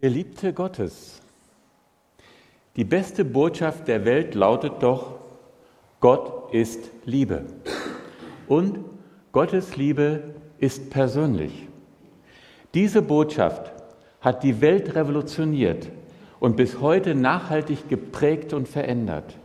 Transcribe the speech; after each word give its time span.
Geliebte 0.00 0.54
Gottes, 0.54 1.20
die 2.74 2.84
beste 2.84 3.22
Botschaft 3.22 3.86
der 3.86 4.06
Welt 4.06 4.34
lautet 4.34 4.82
doch, 4.82 5.16
Gott 6.00 6.54
ist 6.54 6.90
Liebe. 7.04 7.44
Und 8.48 8.78
Gottes 9.32 9.76
Liebe 9.76 10.22
ist 10.56 10.88
persönlich. 10.88 11.68
Diese 12.72 13.02
Botschaft 13.02 13.72
hat 14.22 14.42
die 14.42 14.62
Welt 14.62 14.94
revolutioniert 14.94 15.90
und 16.38 16.56
bis 16.56 16.80
heute 16.80 17.14
nachhaltig 17.14 17.90
geprägt 17.90 18.54
und 18.54 18.68
verändert. 18.68 19.36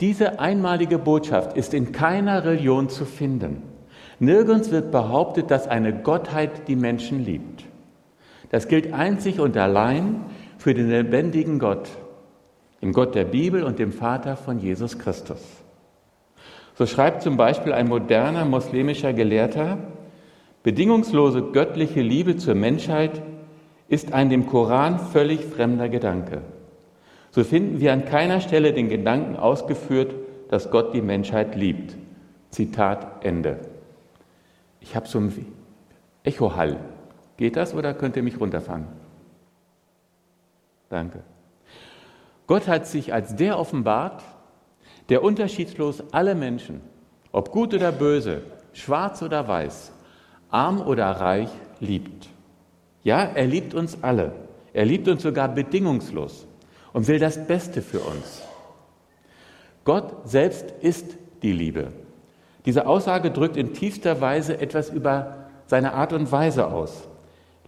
Diese 0.00 0.40
einmalige 0.40 0.98
Botschaft 0.98 1.56
ist 1.56 1.72
in 1.72 1.92
keiner 1.92 2.44
Religion 2.44 2.88
zu 2.88 3.04
finden. 3.04 3.62
Nirgends 4.18 4.72
wird 4.72 4.90
behauptet, 4.90 5.52
dass 5.52 5.68
eine 5.68 5.94
Gottheit 6.02 6.66
die 6.66 6.74
Menschen 6.74 7.24
liebt. 7.24 7.67
Das 8.50 8.68
gilt 8.68 8.92
einzig 8.92 9.40
und 9.40 9.56
allein 9.56 10.24
für 10.56 10.74
den 10.74 10.88
lebendigen 10.88 11.58
Gott, 11.58 11.88
dem 12.80 12.92
Gott 12.92 13.14
der 13.14 13.24
Bibel 13.24 13.62
und 13.62 13.78
dem 13.78 13.92
Vater 13.92 14.36
von 14.36 14.58
Jesus 14.58 14.98
Christus. 14.98 15.40
So 16.74 16.86
schreibt 16.86 17.22
zum 17.22 17.36
Beispiel 17.36 17.72
ein 17.72 17.88
moderner 17.88 18.44
muslimischer 18.44 19.12
Gelehrter, 19.12 19.78
bedingungslose 20.62 21.42
göttliche 21.52 22.00
Liebe 22.00 22.36
zur 22.36 22.54
Menschheit 22.54 23.22
ist 23.88 24.12
ein 24.12 24.30
dem 24.30 24.46
Koran 24.46 24.98
völlig 24.98 25.44
fremder 25.44 25.88
Gedanke. 25.88 26.42
So 27.30 27.44
finden 27.44 27.80
wir 27.80 27.92
an 27.92 28.04
keiner 28.04 28.40
Stelle 28.40 28.72
den 28.72 28.88
Gedanken 28.88 29.36
ausgeführt, 29.36 30.14
dass 30.50 30.70
Gott 30.70 30.94
die 30.94 31.02
Menschheit 31.02 31.56
liebt. 31.56 31.96
Zitat 32.50 33.24
Ende. 33.24 33.58
Ich 34.80 34.96
habe 34.96 35.06
so 35.06 35.18
ein 35.18 35.46
Echohall. 36.22 36.78
Geht 37.38 37.56
das 37.56 37.72
oder 37.72 37.94
könnt 37.94 38.16
ihr 38.16 38.22
mich 38.22 38.38
runterfahren? 38.38 38.86
Danke. 40.90 41.20
Gott 42.46 42.66
hat 42.66 42.86
sich 42.86 43.14
als 43.14 43.36
der 43.36 43.58
offenbart, 43.58 44.22
der 45.08 45.22
unterschiedslos 45.22 46.02
alle 46.12 46.34
Menschen, 46.34 46.80
ob 47.32 47.50
gut 47.50 47.72
oder 47.72 47.92
böse, 47.92 48.42
schwarz 48.72 49.22
oder 49.22 49.46
weiß, 49.46 49.92
arm 50.50 50.80
oder 50.80 51.06
reich, 51.10 51.48
liebt. 51.80 52.28
Ja, 53.04 53.22
er 53.22 53.46
liebt 53.46 53.72
uns 53.74 54.02
alle. 54.02 54.32
Er 54.72 54.84
liebt 54.84 55.08
uns 55.08 55.22
sogar 55.22 55.48
bedingungslos 55.48 56.46
und 56.92 57.06
will 57.06 57.18
das 57.18 57.46
Beste 57.46 57.82
für 57.82 58.00
uns. 58.00 58.42
Gott 59.84 60.28
selbst 60.28 60.72
ist 60.80 61.16
die 61.42 61.52
Liebe. 61.52 61.92
Diese 62.66 62.86
Aussage 62.86 63.30
drückt 63.30 63.56
in 63.56 63.72
tiefster 63.72 64.20
Weise 64.20 64.60
etwas 64.60 64.90
über 64.90 65.48
seine 65.66 65.94
Art 65.94 66.12
und 66.12 66.30
Weise 66.32 66.66
aus. 66.66 67.08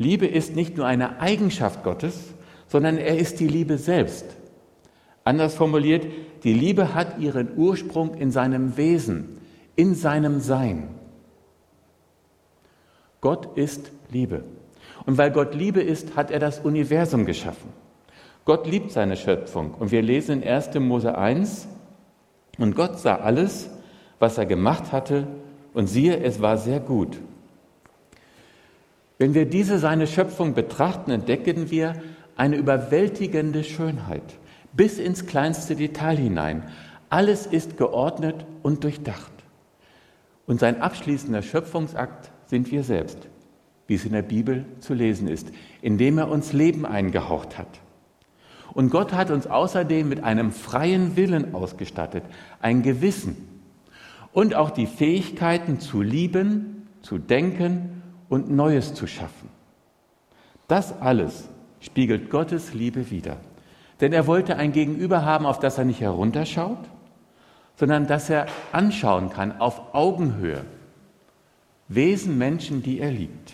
Liebe 0.00 0.26
ist 0.26 0.56
nicht 0.56 0.78
nur 0.78 0.86
eine 0.86 1.20
Eigenschaft 1.20 1.84
Gottes, 1.84 2.32
sondern 2.68 2.96
er 2.96 3.18
ist 3.18 3.38
die 3.38 3.46
Liebe 3.46 3.76
selbst. 3.76 4.24
Anders 5.24 5.54
formuliert, 5.54 6.06
die 6.42 6.54
Liebe 6.54 6.94
hat 6.94 7.18
ihren 7.18 7.50
Ursprung 7.54 8.14
in 8.14 8.30
seinem 8.30 8.78
Wesen, 8.78 9.36
in 9.76 9.94
seinem 9.94 10.40
Sein. 10.40 10.88
Gott 13.20 13.58
ist 13.58 13.92
Liebe. 14.10 14.44
Und 15.04 15.18
weil 15.18 15.32
Gott 15.32 15.54
Liebe 15.54 15.82
ist, 15.82 16.16
hat 16.16 16.30
er 16.30 16.38
das 16.38 16.60
Universum 16.60 17.26
geschaffen. 17.26 17.68
Gott 18.46 18.66
liebt 18.66 18.92
seine 18.92 19.18
Schöpfung. 19.18 19.74
Und 19.74 19.92
wir 19.92 20.00
lesen 20.00 20.40
in 20.40 20.48
1. 20.48 20.76
Mose 20.76 21.18
1, 21.18 21.68
und 22.56 22.74
Gott 22.74 22.98
sah 22.98 23.16
alles, 23.16 23.68
was 24.18 24.38
er 24.38 24.46
gemacht 24.46 24.92
hatte, 24.92 25.26
und 25.74 25.88
siehe, 25.88 26.20
es 26.20 26.40
war 26.40 26.56
sehr 26.56 26.80
gut. 26.80 27.18
Wenn 29.20 29.34
wir 29.34 29.44
diese 29.44 29.78
seine 29.78 30.06
Schöpfung 30.06 30.54
betrachten, 30.54 31.10
entdecken 31.10 31.70
wir 31.70 31.92
eine 32.36 32.56
überwältigende 32.56 33.64
Schönheit, 33.64 34.22
bis 34.72 34.98
ins 34.98 35.26
kleinste 35.26 35.76
Detail 35.76 36.16
hinein. 36.16 36.62
Alles 37.10 37.44
ist 37.44 37.76
geordnet 37.76 38.46
und 38.62 38.82
durchdacht. 38.82 39.30
Und 40.46 40.58
sein 40.58 40.80
abschließender 40.80 41.42
Schöpfungsakt 41.42 42.32
sind 42.46 42.72
wir 42.72 42.82
selbst, 42.82 43.18
wie 43.88 43.96
es 43.96 44.06
in 44.06 44.12
der 44.12 44.22
Bibel 44.22 44.64
zu 44.78 44.94
lesen 44.94 45.28
ist, 45.28 45.48
indem 45.82 46.16
er 46.16 46.30
uns 46.30 46.54
Leben 46.54 46.86
eingehaucht 46.86 47.58
hat. 47.58 47.78
Und 48.72 48.88
Gott 48.88 49.12
hat 49.12 49.30
uns 49.30 49.46
außerdem 49.46 50.08
mit 50.08 50.24
einem 50.24 50.50
freien 50.50 51.16
Willen 51.16 51.54
ausgestattet, 51.54 52.22
ein 52.62 52.82
Gewissen 52.82 53.36
und 54.32 54.54
auch 54.54 54.70
die 54.70 54.86
Fähigkeiten 54.86 55.78
zu 55.78 56.00
lieben, 56.00 56.88
zu 57.02 57.18
denken 57.18 57.99
und 58.30 58.48
Neues 58.48 58.94
zu 58.94 59.06
schaffen. 59.06 59.50
Das 60.68 60.98
alles 61.02 61.48
spiegelt 61.80 62.30
Gottes 62.30 62.72
Liebe 62.72 63.10
wider. 63.10 63.36
Denn 64.00 64.14
er 64.14 64.26
wollte 64.26 64.56
ein 64.56 64.72
Gegenüber 64.72 65.24
haben, 65.26 65.44
auf 65.44 65.58
das 65.58 65.76
er 65.76 65.84
nicht 65.84 66.00
herunterschaut, 66.00 66.78
sondern 67.76 68.06
das 68.06 68.30
er 68.30 68.46
anschauen 68.72 69.28
kann 69.30 69.60
auf 69.60 69.94
Augenhöhe. 69.94 70.64
Wesen, 71.88 72.38
Menschen, 72.38 72.82
die 72.82 73.00
er 73.00 73.10
liebt. 73.10 73.52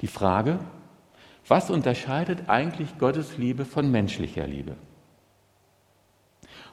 Die 0.00 0.08
Frage, 0.08 0.58
was 1.46 1.70
unterscheidet 1.70 2.48
eigentlich 2.48 2.98
Gottes 2.98 3.38
Liebe 3.38 3.64
von 3.64 3.90
menschlicher 3.90 4.46
Liebe? 4.46 4.74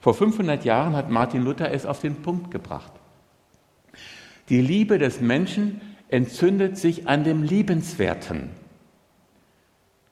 Vor 0.01 0.16
500 0.16 0.66
Jahren 0.66 0.95
hat 0.95 1.11
Martin 1.11 1.44
Luther 1.44 1.72
es 1.72 1.85
auf 1.85 1.99
den 1.99 2.22
Punkt 2.23 2.49
gebracht. 2.49 2.98
Die 4.49 4.61
Liebe 4.61 4.97
des 4.97 5.21
Menschen 5.21 5.79
entzündet 6.09 6.77
sich 6.77 7.07
an 7.07 7.23
dem 7.23 7.43
Liebenswerten. 7.43 8.49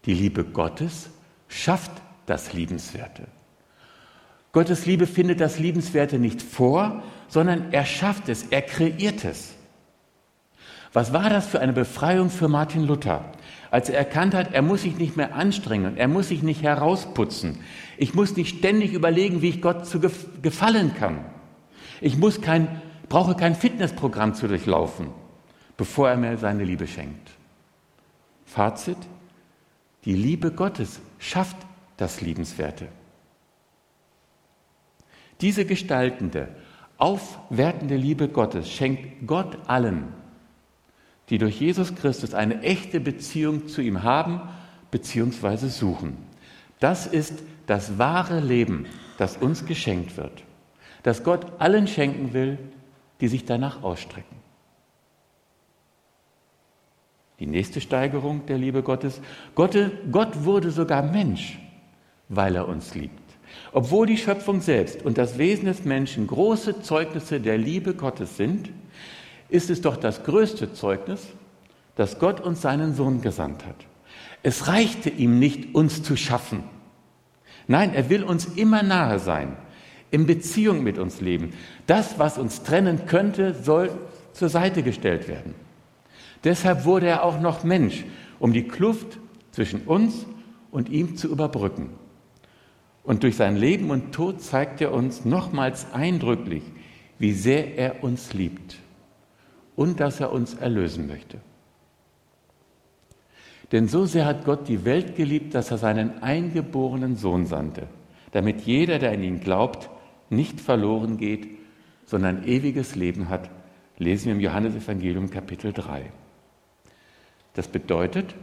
Die 0.06 0.14
Liebe 0.14 0.44
Gottes 0.44 1.10
schafft 1.48 1.92
das 2.28 2.54
Liebenswerte. 2.54 3.28
Gottes 4.52 4.86
Liebe 4.86 5.08
findet 5.08 5.42
das 5.42 5.60
Liebenswerte 5.60 6.20
nicht 6.20 6.42
vor, 6.42 7.04
sondern 7.28 7.74
er 7.74 7.86
schafft 7.86 8.30
es, 8.30 8.44
er 8.44 8.62
kreiert 8.62 9.26
es. 9.26 9.54
Was 10.94 11.14
war 11.14 11.30
das 11.30 11.46
für 11.48 11.60
eine 11.60 11.74
Befreiung 11.74 12.30
für 12.30 12.48
Martin 12.48 12.88
Luther, 12.88 13.26
als 13.70 13.90
er 13.90 13.98
erkannt 13.98 14.34
hat, 14.34 14.54
er 14.54 14.62
muss 14.62 14.84
sich 14.84 14.98
nicht 14.98 15.18
mehr 15.18 15.36
anstrengen, 15.36 15.98
er 15.98 16.08
muss 16.08 16.30
sich 16.30 16.42
nicht 16.42 16.64
herausputzen. 16.64 17.60
Ich 17.98 18.14
muss 18.14 18.36
nicht 18.36 18.58
ständig 18.60 18.94
überlegen, 18.94 19.42
wie 19.42 19.50
ich 19.50 19.62
Gott 19.62 19.86
zu 19.86 20.00
gefallen 20.42 20.94
kann. 20.98 21.20
Ich 22.00 22.18
muss 22.18 22.42
kein, 22.42 22.82
brauche 23.10 23.36
kein 23.36 23.56
Fitnessprogramm 23.56 24.34
zu 24.34 24.48
durchlaufen, 24.48 25.10
bevor 25.78 26.10
er 26.10 26.18
mir 26.18 26.38
seine 26.38 26.64
Liebe 26.64 26.88
schenkt. 26.88 27.30
Fazit, 28.46 28.98
die 30.06 30.14
Liebe 30.14 30.52
Gottes 30.52 31.00
schafft 31.20 31.58
das 31.98 32.22
Liebenswerte. 32.22 32.88
Diese 35.42 35.66
gestaltende, 35.66 36.48
aufwertende 36.98 37.96
Liebe 37.96 38.28
Gottes 38.28 38.70
schenkt 38.70 39.28
Gott 39.28 39.58
allen, 39.68 40.08
die 41.30 41.38
durch 41.38 41.60
Jesus 41.60 41.94
Christus 41.96 42.34
eine 42.34 42.62
echte 42.62 43.00
Beziehung 43.00 43.68
zu 43.68 43.82
ihm 43.82 44.04
haben 44.04 44.42
bzw. 44.92 45.68
suchen. 45.68 46.18
Das 46.80 47.06
ist 47.06 47.44
das 47.66 47.98
wahre 47.98 48.40
Leben, 48.40 48.86
das 49.18 49.38
uns 49.38 49.66
geschenkt 49.66 50.16
wird, 50.18 50.44
das 51.04 51.24
Gott 51.24 51.60
allen 51.60 51.88
schenken 51.88 52.34
will, 52.34 52.58
die 53.22 53.28
sich 53.28 53.46
danach 53.46 53.84
ausstrecken. 53.84 54.38
Die 57.40 57.48
nächste 57.48 57.82
Steigerung 57.82 58.46
der 58.48 58.58
Liebe 58.58 58.82
Gottes. 58.82 59.22
Gott, 59.54 59.78
Gott 60.12 60.44
wurde 60.44 60.72
sogar 60.72 61.04
Mensch, 61.04 61.60
weil 62.30 62.56
er 62.56 62.68
uns 62.68 62.96
liebt. 62.96 63.22
Obwohl 63.72 64.08
die 64.08 64.18
Schöpfung 64.18 64.62
selbst 64.62 65.04
und 65.04 65.18
das 65.18 65.38
Wesen 65.38 65.66
des 65.66 65.86
Menschen 65.86 66.28
große 66.28 66.82
Zeugnisse 66.82 67.40
der 67.40 67.58
Liebe 67.58 67.94
Gottes 67.94 68.38
sind, 68.38 68.70
ist 69.50 69.70
es 69.70 69.82
doch 69.82 69.98
das 69.98 70.24
größte 70.24 70.74
Zeugnis, 70.74 71.28
dass 71.96 72.20
Gott 72.20 72.42
uns 72.42 72.62
seinen 72.62 72.94
Sohn 72.94 73.22
gesandt 73.22 73.66
hat. 73.66 73.86
Es 74.44 74.68
reichte 74.68 75.10
ihm 75.10 75.40
nicht, 75.40 75.76
uns 75.76 76.04
zu 76.04 76.16
schaffen. 76.16 76.64
Nein, 77.68 77.94
er 77.94 78.10
will 78.10 78.24
uns 78.24 78.46
immer 78.46 78.84
nahe 78.84 79.20
sein, 79.20 79.58
in 80.12 80.26
Beziehung 80.26 80.84
mit 80.84 80.98
uns 80.98 81.22
leben. 81.22 81.54
Das, 81.86 82.20
was 82.20 82.38
uns 82.38 82.64
trennen 82.64 83.06
könnte, 83.06 83.54
soll 83.54 83.92
zur 84.34 84.50
Seite 84.50 84.84
gestellt 84.84 85.28
werden. 85.28 85.56
Deshalb 86.44 86.86
wurde 86.86 87.08
er 87.08 87.24
auch 87.24 87.40
noch 87.40 87.64
Mensch, 87.64 88.06
um 88.40 88.54
die 88.54 88.68
Kluft 88.68 89.20
zwischen 89.52 89.82
uns 89.82 90.26
und 90.72 90.90
ihm 90.90 91.18
zu 91.18 91.28
überbrücken. 91.28 91.90
Und 93.04 93.24
durch 93.24 93.36
sein 93.36 93.56
Leben 93.56 93.90
und 93.90 94.12
Tod 94.12 94.42
zeigt 94.42 94.82
er 94.82 94.94
uns 94.94 95.26
nochmals 95.26 95.94
eindrücklich, 95.94 96.64
wie 97.20 97.32
sehr 97.32 97.78
er 97.78 98.04
uns 98.04 98.34
liebt 98.34 98.78
und 99.76 100.00
dass 100.00 100.20
er 100.20 100.32
uns 100.32 100.54
erlösen 100.54 101.08
möchte. 101.08 101.40
Denn 103.72 103.88
so 103.88 104.06
sehr 104.06 104.26
hat 104.26 104.46
Gott 104.46 104.68
die 104.68 104.86
Welt 104.86 105.16
geliebt, 105.16 105.56
dass 105.56 105.72
er 105.72 105.78
seinen 105.78 106.22
eingeborenen 106.22 107.16
Sohn 107.16 107.46
sandte, 107.46 107.88
damit 108.32 108.62
jeder, 108.62 109.00
der 109.00 109.12
an 109.12 109.24
ihn 109.24 109.40
glaubt, 109.40 109.90
nicht 110.30 110.60
verloren 110.62 111.18
geht, 111.18 111.48
sondern 112.06 112.44
ewiges 112.46 112.96
Leben 112.96 113.30
hat. 113.30 113.50
Lesen 113.98 114.28
wir 114.28 114.34
im 114.34 114.40
Johannesevangelium 114.40 115.30
Kapitel 115.30 115.74
3. 115.74 116.12
Das 117.54 117.68
bedeutet, 117.68 118.36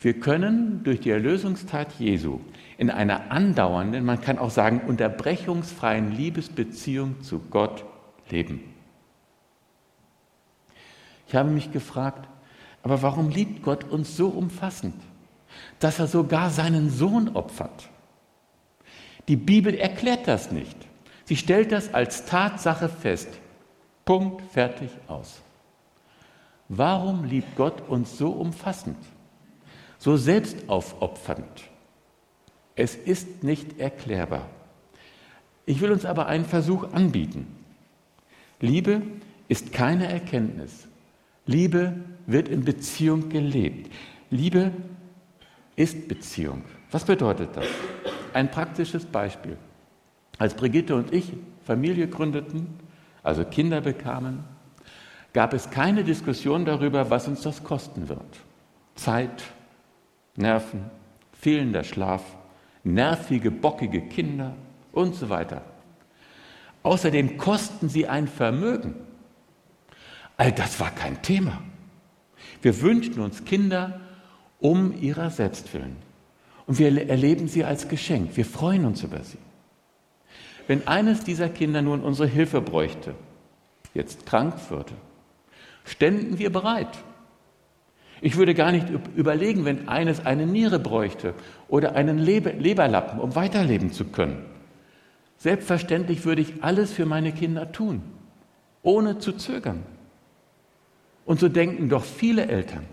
wir 0.00 0.18
können 0.18 0.82
durch 0.84 1.00
die 1.00 1.10
Erlösungstat 1.10 1.94
Jesu 1.98 2.40
in 2.76 2.90
einer 2.90 3.30
andauernden, 3.30 4.04
man 4.04 4.20
kann 4.20 4.38
auch 4.38 4.50
sagen 4.50 4.80
unterbrechungsfreien 4.86 6.10
Liebesbeziehung 6.12 7.22
zu 7.22 7.38
Gott 7.38 7.84
leben. 8.30 8.60
Ich 11.28 11.34
habe 11.34 11.50
mich 11.50 11.72
gefragt, 11.72 12.28
aber 12.82 13.02
warum 13.02 13.30
liebt 13.30 13.62
Gott 13.62 13.84
uns 13.84 14.16
so 14.16 14.28
umfassend, 14.28 14.96
dass 15.78 15.98
er 15.98 16.06
sogar 16.06 16.50
seinen 16.50 16.90
Sohn 16.90 17.30
opfert? 17.30 17.88
Die 19.28 19.36
Bibel 19.36 19.74
erklärt 19.74 20.26
das 20.26 20.50
nicht. 20.50 20.76
Sie 21.32 21.38
stellt 21.38 21.72
das 21.72 21.94
als 21.94 22.26
Tatsache 22.26 22.90
fest. 22.90 23.30
Punkt, 24.04 24.42
fertig, 24.52 24.90
aus. 25.08 25.40
Warum 26.68 27.24
liebt 27.24 27.56
Gott 27.56 27.88
uns 27.88 28.18
so 28.18 28.32
umfassend, 28.32 28.98
so 29.96 30.18
selbstaufopfernd? 30.18 31.70
Es 32.76 32.94
ist 32.96 33.44
nicht 33.44 33.80
erklärbar. 33.80 34.46
Ich 35.64 35.80
will 35.80 35.92
uns 35.92 36.04
aber 36.04 36.26
einen 36.26 36.44
Versuch 36.44 36.92
anbieten. 36.92 37.46
Liebe 38.60 39.00
ist 39.48 39.72
keine 39.72 40.12
Erkenntnis. 40.12 40.86
Liebe 41.46 41.94
wird 42.26 42.48
in 42.48 42.62
Beziehung 42.62 43.30
gelebt. 43.30 43.90
Liebe 44.28 44.70
ist 45.76 46.08
Beziehung. 46.08 46.62
Was 46.90 47.06
bedeutet 47.06 47.56
das? 47.56 47.68
Ein 48.34 48.50
praktisches 48.50 49.06
Beispiel. 49.06 49.56
Als 50.38 50.54
Brigitte 50.54 50.94
und 50.94 51.12
ich 51.12 51.32
Familie 51.64 52.08
gründeten, 52.08 52.66
also 53.22 53.44
Kinder 53.44 53.80
bekamen, 53.80 54.44
gab 55.32 55.54
es 55.54 55.70
keine 55.70 56.04
Diskussion 56.04 56.64
darüber, 56.64 57.10
was 57.10 57.28
uns 57.28 57.42
das 57.42 57.62
kosten 57.64 58.08
wird. 58.08 58.40
Zeit, 58.94 59.44
Nerven, 60.36 60.90
fehlender 61.32 61.84
Schlaf, 61.84 62.22
nervige, 62.84 63.50
bockige 63.50 64.00
Kinder 64.00 64.54
und 64.92 65.14
so 65.14 65.28
weiter. 65.28 65.62
Außerdem 66.82 67.36
kosten 67.38 67.88
sie 67.88 68.08
ein 68.08 68.26
Vermögen. 68.26 68.94
All 70.36 70.52
das 70.52 70.80
war 70.80 70.90
kein 70.90 71.20
Thema. 71.22 71.62
Wir 72.60 72.80
wünschten 72.80 73.22
uns 73.22 73.44
Kinder 73.44 74.00
um 74.58 75.00
ihrer 75.00 75.30
selbst 75.30 75.72
willen. 75.74 75.96
Und 76.66 76.78
wir 76.78 77.08
erleben 77.08 77.48
sie 77.48 77.64
als 77.64 77.88
Geschenk. 77.88 78.36
Wir 78.36 78.44
freuen 78.44 78.84
uns 78.84 79.02
über 79.02 79.22
sie. 79.22 79.38
Wenn 80.66 80.86
eines 80.86 81.24
dieser 81.24 81.48
Kinder 81.48 81.82
nun 81.82 82.00
unsere 82.00 82.28
Hilfe 82.28 82.60
bräuchte, 82.60 83.14
jetzt 83.94 84.26
krank 84.26 84.54
würde, 84.70 84.92
ständen 85.84 86.38
wir 86.38 86.50
bereit. 86.50 86.98
Ich 88.20 88.36
würde 88.36 88.54
gar 88.54 88.70
nicht 88.70 88.86
überlegen, 89.16 89.64
wenn 89.64 89.88
eines 89.88 90.24
eine 90.24 90.46
Niere 90.46 90.78
bräuchte 90.78 91.34
oder 91.68 91.96
einen 91.96 92.18
Leberlappen, 92.18 93.18
um 93.18 93.34
weiterleben 93.34 93.92
zu 93.92 94.04
können. 94.04 94.44
Selbstverständlich 95.38 96.24
würde 96.24 96.42
ich 96.42 96.62
alles 96.62 96.92
für 96.92 97.04
meine 97.04 97.32
Kinder 97.32 97.72
tun, 97.72 98.00
ohne 98.82 99.18
zu 99.18 99.32
zögern. 99.32 99.82
Und 101.24 101.40
so 101.40 101.48
denken 101.48 101.88
doch 101.88 102.04
viele 102.04 102.46
Eltern. 102.46 102.84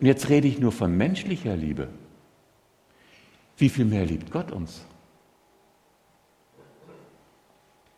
Und 0.00 0.06
jetzt 0.06 0.28
rede 0.28 0.48
ich 0.48 0.58
nur 0.58 0.72
von 0.72 0.96
menschlicher 0.96 1.56
Liebe. 1.56 1.86
Wie 3.56 3.68
viel 3.68 3.84
mehr 3.84 4.04
liebt 4.04 4.32
Gott 4.32 4.50
uns? 4.50 4.84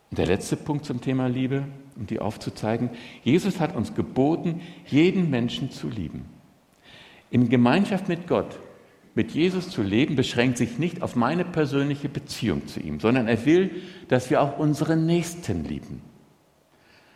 Und 0.09 0.17
der 0.17 0.25
letzte 0.25 0.55
Punkt 0.55 0.85
zum 0.85 1.01
Thema 1.01 1.27
Liebe, 1.27 1.65
um 1.95 2.07
die 2.07 2.19
aufzuzeigen. 2.19 2.89
Jesus 3.23 3.59
hat 3.59 3.75
uns 3.75 3.93
geboten, 3.93 4.61
jeden 4.87 5.29
Menschen 5.29 5.69
zu 5.69 5.89
lieben. 5.89 6.25
In 7.29 7.49
Gemeinschaft 7.49 8.07
mit 8.07 8.27
Gott, 8.27 8.57
mit 9.13 9.31
Jesus 9.31 9.69
zu 9.69 9.83
leben, 9.83 10.15
beschränkt 10.15 10.57
sich 10.57 10.79
nicht 10.79 11.01
auf 11.01 11.15
meine 11.15 11.45
persönliche 11.45 12.09
Beziehung 12.09 12.67
zu 12.67 12.79
ihm, 12.79 12.99
sondern 12.99 13.27
er 13.27 13.45
will, 13.45 13.71
dass 14.07 14.29
wir 14.29 14.41
auch 14.41 14.57
unsere 14.57 14.95
Nächsten 14.95 15.65
lieben. 15.65 16.01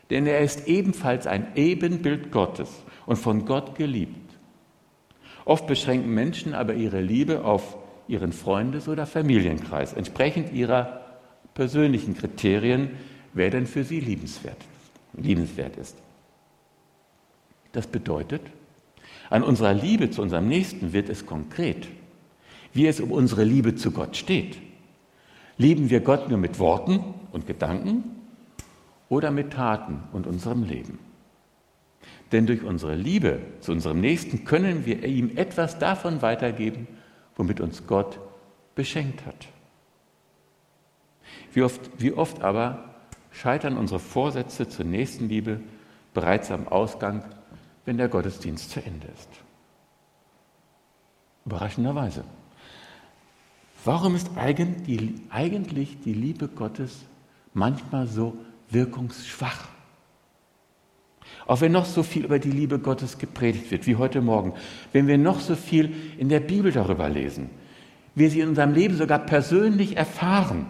Denn 0.10 0.28
er 0.28 0.42
ist 0.42 0.68
ebenfalls 0.68 1.26
ein 1.26 1.48
Ebenbild 1.56 2.32
Gottes 2.32 2.70
und 3.06 3.16
von 3.16 3.46
Gott 3.46 3.76
geliebt. 3.76 4.38
Oft 5.46 5.66
beschränken 5.66 6.14
Menschen 6.14 6.54
aber 6.54 6.74
ihre 6.74 7.02
Liebe 7.02 7.44
auf 7.44 7.78
ihren 8.08 8.34
Freundes- 8.34 8.88
oder 8.88 9.06
Familienkreis, 9.06 9.94
entsprechend 9.94 10.54
ihrer 10.54 11.03
persönlichen 11.54 12.16
Kriterien, 12.16 12.92
wer 13.34 13.50
denn 13.50 13.68
für 13.68 13.84
sie 13.84 14.00
liebenswert, 14.00 14.58
liebenswert 15.14 15.78
ist. 15.78 15.98
Das 17.72 17.88
bedeutet, 17.88 18.42
an 19.30 19.44
unserer 19.44 19.74
Liebe 19.74 20.10
zu 20.12 20.22
unserem 20.22 20.48
Nächsten 20.48 20.94
wird 20.94 21.10
es 21.10 21.26
konkret, 21.26 21.88
wie 22.74 22.88
es 22.88 23.00
um 23.00 23.12
unsere 23.12 23.44
Liebe 23.44 23.76
zu 23.76 23.92
Gott 23.92 24.16
steht. 24.16 24.58
Lieben 25.58 25.90
wir 25.90 26.00
Gott 26.00 26.30
nur 26.30 26.38
mit 26.38 26.60
Worten 26.60 27.04
und 27.32 27.48
Gedanken 27.48 28.04
oder 29.10 29.32
mit 29.32 29.54
Taten 29.54 30.04
und 30.12 30.28
unserem 30.28 30.64
Leben? 30.64 31.00
Denn 32.32 32.48
durch 32.48 32.64
unsere 32.64 32.96
Liebe 32.96 33.42
zu 33.60 33.72
unserem 33.72 34.02
Nächsten 34.02 34.44
können 34.44 34.86
wir 34.86 35.04
ihm 35.06 35.38
etwas 35.38 35.78
davon 35.78 36.24
weitergeben, 36.24 36.88
womit 37.36 37.62
uns 37.62 37.86
Gott 37.86 38.20
beschenkt 38.76 39.26
hat. 39.26 39.48
Wie 41.54 41.62
oft, 41.62 41.82
wie 41.98 42.14
oft 42.14 42.42
aber 42.42 42.96
scheitern 43.32 43.78
unsere 43.78 44.00
Vorsätze 44.00 44.68
zur 44.68 44.86
Nächstenliebe 44.86 45.62
bereits 46.14 46.52
am 46.52 46.68
Ausgang, 46.68 47.24
wenn 47.86 47.98
der 47.98 48.08
Gottesdienst 48.08 48.72
zu 48.72 48.84
Ende 48.84 49.08
ist. 49.08 49.30
Überraschenderweise. 51.46 52.24
Warum 53.86 54.16
ist 54.16 54.32
eigentlich 54.38 55.98
die 56.02 56.14
Liebe 56.14 56.48
Gottes 56.48 57.00
manchmal 57.54 58.08
so 58.08 58.38
wirkungsschwach? 58.70 59.68
Auch 61.46 61.60
wenn 61.60 61.74
noch 61.74 61.86
so 61.86 62.04
viel 62.04 62.24
über 62.24 62.40
die 62.40 62.52
Liebe 62.52 62.80
Gottes 62.80 63.18
gepredigt 63.18 63.72
wird, 63.72 63.86
wie 63.86 63.98
heute 63.98 64.22
Morgen, 64.22 64.54
wenn 64.94 65.08
wir 65.08 65.18
noch 65.18 65.42
so 65.42 65.56
viel 65.56 65.94
in 66.18 66.30
der 66.30 66.40
Bibel 66.40 66.72
darüber 66.72 67.10
lesen, 67.10 67.50
wir 68.16 68.30
sie 68.30 68.40
in 68.40 68.50
unserem 68.50 68.74
Leben 68.74 68.96
sogar 68.96 69.20
persönlich 69.20 69.98
erfahren, 69.98 70.66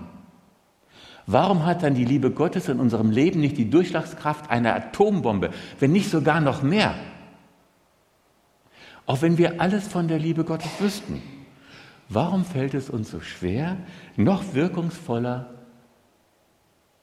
Warum 1.25 1.65
hat 1.65 1.83
dann 1.83 1.95
die 1.95 2.05
Liebe 2.05 2.31
Gottes 2.31 2.67
in 2.67 2.79
unserem 2.79 3.09
Leben 3.09 3.39
nicht 3.39 3.57
die 3.57 3.69
Durchschlagskraft 3.69 4.49
einer 4.49 4.75
Atombombe, 4.75 5.51
wenn 5.79 5.91
nicht 5.91 6.09
sogar 6.09 6.41
noch 6.41 6.63
mehr? 6.63 6.95
Auch 9.05 9.21
wenn 9.21 9.37
wir 9.37 9.61
alles 9.61 9.87
von 9.87 10.07
der 10.07 10.19
Liebe 10.19 10.43
Gottes 10.43 10.71
wüssten, 10.79 11.21
warum 12.09 12.43
fällt 12.45 12.73
es 12.73 12.89
uns 12.89 13.11
so 13.11 13.21
schwer, 13.21 13.77
noch 14.17 14.53
wirkungsvoller, 14.53 15.53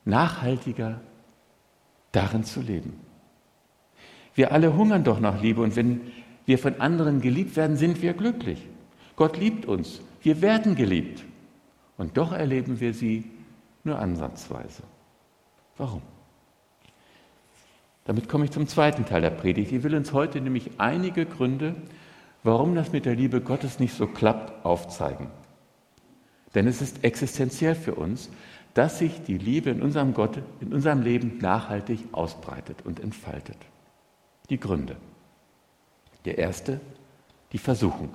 nachhaltiger 0.04 1.00
darin 2.12 2.44
zu 2.44 2.60
leben? 2.60 3.00
Wir 4.34 4.52
alle 4.52 4.76
hungern 4.76 5.04
doch 5.04 5.20
nach 5.20 5.42
Liebe 5.42 5.62
und 5.62 5.76
wenn 5.76 6.00
wir 6.46 6.58
von 6.58 6.80
anderen 6.80 7.20
geliebt 7.20 7.56
werden, 7.56 7.76
sind 7.76 8.02
wir 8.02 8.12
glücklich. 8.12 8.66
Gott 9.16 9.36
liebt 9.38 9.66
uns, 9.66 10.00
wir 10.22 10.40
werden 10.40 10.74
geliebt 10.74 11.24
und 11.96 12.16
doch 12.16 12.32
erleben 12.32 12.80
wir 12.80 12.94
sie 12.94 13.30
nur 13.90 13.98
ansatzweise. 13.98 14.82
Warum? 15.76 16.02
Damit 18.04 18.28
komme 18.28 18.44
ich 18.44 18.50
zum 18.50 18.66
zweiten 18.66 19.04
Teil 19.04 19.20
der 19.20 19.30
Predigt. 19.30 19.72
Ich 19.72 19.82
will 19.82 19.94
uns 19.94 20.12
heute 20.12 20.40
nämlich 20.40 20.70
einige 20.78 21.26
Gründe, 21.26 21.74
warum 22.42 22.74
das 22.74 22.92
mit 22.92 23.04
der 23.04 23.14
Liebe 23.14 23.40
Gottes 23.40 23.78
nicht 23.78 23.94
so 23.94 24.06
klappt, 24.06 24.64
aufzeigen. 24.64 25.28
Denn 26.54 26.66
es 26.66 26.80
ist 26.80 27.04
existenziell 27.04 27.74
für 27.74 27.94
uns, 27.94 28.30
dass 28.74 28.98
sich 28.98 29.22
die 29.22 29.38
Liebe 29.38 29.70
in 29.70 29.82
unserem 29.82 30.14
Gott, 30.14 30.38
in 30.60 30.72
unserem 30.72 31.02
Leben 31.02 31.38
nachhaltig 31.38 32.00
ausbreitet 32.12 32.78
und 32.84 33.00
entfaltet. 33.00 33.56
Die 34.48 34.58
Gründe. 34.58 34.96
Der 36.24 36.38
erste, 36.38 36.80
die 37.52 37.58
Versuchung. 37.58 38.10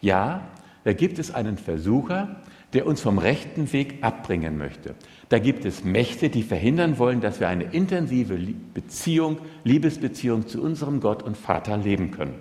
Ja, 0.00 0.48
da 0.84 0.92
gibt 0.92 1.18
es 1.18 1.32
einen 1.32 1.58
Versucher, 1.58 2.36
der 2.72 2.86
uns 2.86 3.00
vom 3.00 3.18
rechten 3.18 3.72
Weg 3.72 4.02
abbringen 4.02 4.58
möchte. 4.58 4.94
Da 5.28 5.38
gibt 5.38 5.64
es 5.64 5.84
Mächte, 5.84 6.28
die 6.28 6.42
verhindern 6.42 6.98
wollen, 6.98 7.20
dass 7.20 7.40
wir 7.40 7.48
eine 7.48 7.64
intensive 7.64 8.36
Beziehung, 8.74 9.38
Liebesbeziehung 9.64 10.46
zu 10.46 10.62
unserem 10.62 11.00
Gott 11.00 11.22
und 11.22 11.36
Vater 11.36 11.76
leben 11.76 12.10
können. 12.10 12.38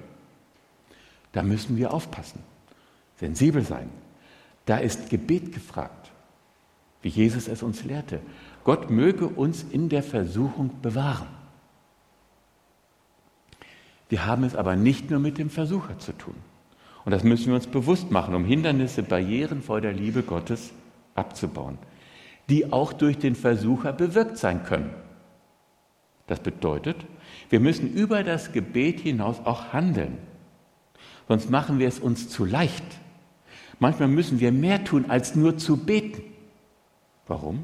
Da 1.32 1.44
müssen 1.44 1.78
wir 1.78 1.94
aufpassen, 1.94 2.42
sensibel 3.18 3.64
sein. 3.64 3.90
Da 4.66 4.78
ist 4.78 5.10
Gebet 5.10 5.54
gefragt, 5.54 6.12
wie 7.02 7.10
Jesus 7.10 7.48
es 7.48 7.64
uns 7.64 7.84
lehrte. 7.86 8.20
Gott 8.64 8.90
möge 8.90 9.28
uns 9.28 9.64
in 9.64 9.88
der 9.88 10.04
Versuchung 10.04 10.82
bewahren. 10.82 11.28
Wir 14.10 14.26
haben 14.26 14.44
es 14.44 14.56
aber 14.56 14.76
nicht 14.76 15.10
nur 15.10 15.20
mit 15.20 15.38
dem 15.38 15.50
Versucher 15.50 16.00
zu 16.00 16.12
tun. 16.14 16.36
Und 17.08 17.12
das 17.12 17.24
müssen 17.24 17.48
wir 17.48 17.56
uns 17.56 17.68
bewusst 17.68 18.12
machen, 18.12 18.36
um 18.36 18.44
Hindernisse, 18.44 19.02
Barrieren 19.02 19.62
vor 19.62 19.80
der 19.80 19.94
Liebe 19.94 20.24
Gottes 20.24 20.74
abzubauen, 21.16 21.78
die 22.50 22.74
auch 22.74 22.92
durch 22.92 23.18
den 23.18 23.34
Versucher 23.34 23.94
bewirkt 23.94 24.38
sein 24.38 24.66
können. 24.66 24.90
Das 26.28 26.42
bedeutet, 26.42 26.98
Wir 27.50 27.62
müssen 27.62 27.94
über 27.94 28.26
das 28.26 28.52
Gebet 28.52 29.00
hinaus 29.00 29.40
auch 29.46 29.72
handeln. 29.72 30.18
Sonst 31.30 31.50
machen 31.50 31.80
wir 31.80 31.88
es 31.88 32.00
uns 32.00 32.28
zu 32.28 32.44
leicht. 32.44 32.84
Manchmal 33.80 34.10
müssen 34.10 34.42
wir 34.42 34.52
mehr 34.52 34.84
tun, 34.84 35.06
als 35.08 35.34
nur 35.34 35.58
zu 35.58 35.78
beten. 35.78 36.24
Warum? 37.26 37.64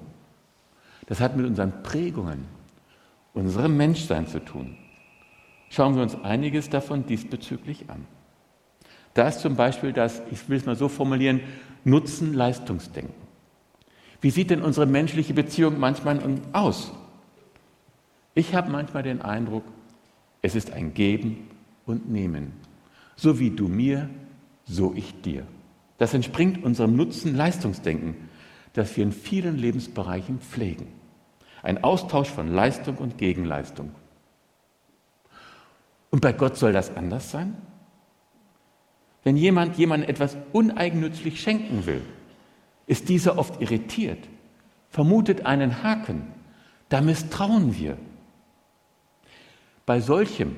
Das 1.07 1.19
hat 1.19 1.35
mit 1.35 1.45
unseren 1.45 1.83
Prägungen, 1.83 2.45
unserem 3.33 3.75
Menschsein 3.75 4.25
zu 4.25 4.39
tun. 4.39 4.77
Schauen 5.69 5.97
wir 5.97 6.01
uns 6.01 6.15
einiges 6.23 6.69
davon 6.69 7.05
diesbezüglich 7.05 7.89
an. 7.89 8.05
Da 9.13 9.27
ist 9.27 9.39
zum 9.39 9.55
Beispiel 9.55 9.93
das, 9.93 10.21
ich 10.31 10.49
will 10.49 10.57
es 10.57 10.65
mal 10.65 10.75
so 10.75 10.89
formulieren, 10.89 11.41
Nutzen-Leistungsdenken. 11.83 13.13
Wie 14.21 14.31
sieht 14.31 14.49
denn 14.49 14.61
unsere 14.61 14.85
menschliche 14.85 15.33
Beziehung 15.33 15.79
manchmal 15.79 16.19
aus? 16.53 16.93
Ich 18.35 18.55
habe 18.55 18.71
manchmal 18.71 19.03
den 19.03 19.21
Eindruck, 19.21 19.63
es 20.41 20.55
ist 20.55 20.71
ein 20.71 20.93
Geben 20.93 21.49
und 21.85 22.09
Nehmen. 22.09 22.53
So 23.15 23.39
wie 23.39 23.51
du 23.51 23.67
mir, 23.67 24.09
so 24.65 24.93
ich 24.95 25.21
dir. 25.21 25.45
Das 25.97 26.13
entspringt 26.13 26.63
unserem 26.63 26.95
Nutzen-Leistungsdenken, 26.95 28.15
das 28.73 28.95
wir 28.97 29.03
in 29.03 29.11
vielen 29.11 29.57
Lebensbereichen 29.57 30.39
pflegen. 30.39 30.87
Ein 31.61 31.83
Austausch 31.83 32.29
von 32.29 32.47
Leistung 32.47 32.97
und 32.97 33.17
Gegenleistung. 33.17 33.91
Und 36.09 36.21
bei 36.21 36.33
Gott 36.33 36.57
soll 36.57 36.73
das 36.73 36.95
anders 36.95 37.29
sein? 37.29 37.55
Wenn 39.23 39.37
jemand 39.37 39.77
jemandem 39.77 40.09
etwas 40.09 40.37
uneigennützig 40.51 41.41
schenken 41.41 41.85
will, 41.85 42.01
ist 42.87 43.09
dieser 43.09 43.37
oft 43.37 43.61
irritiert, 43.61 44.19
vermutet 44.89 45.45
einen 45.45 45.83
Haken. 45.83 46.27
Da 46.89 47.01
misstrauen 47.01 47.77
wir. 47.77 47.97
Bei 49.85 49.99
solchem 50.01 50.55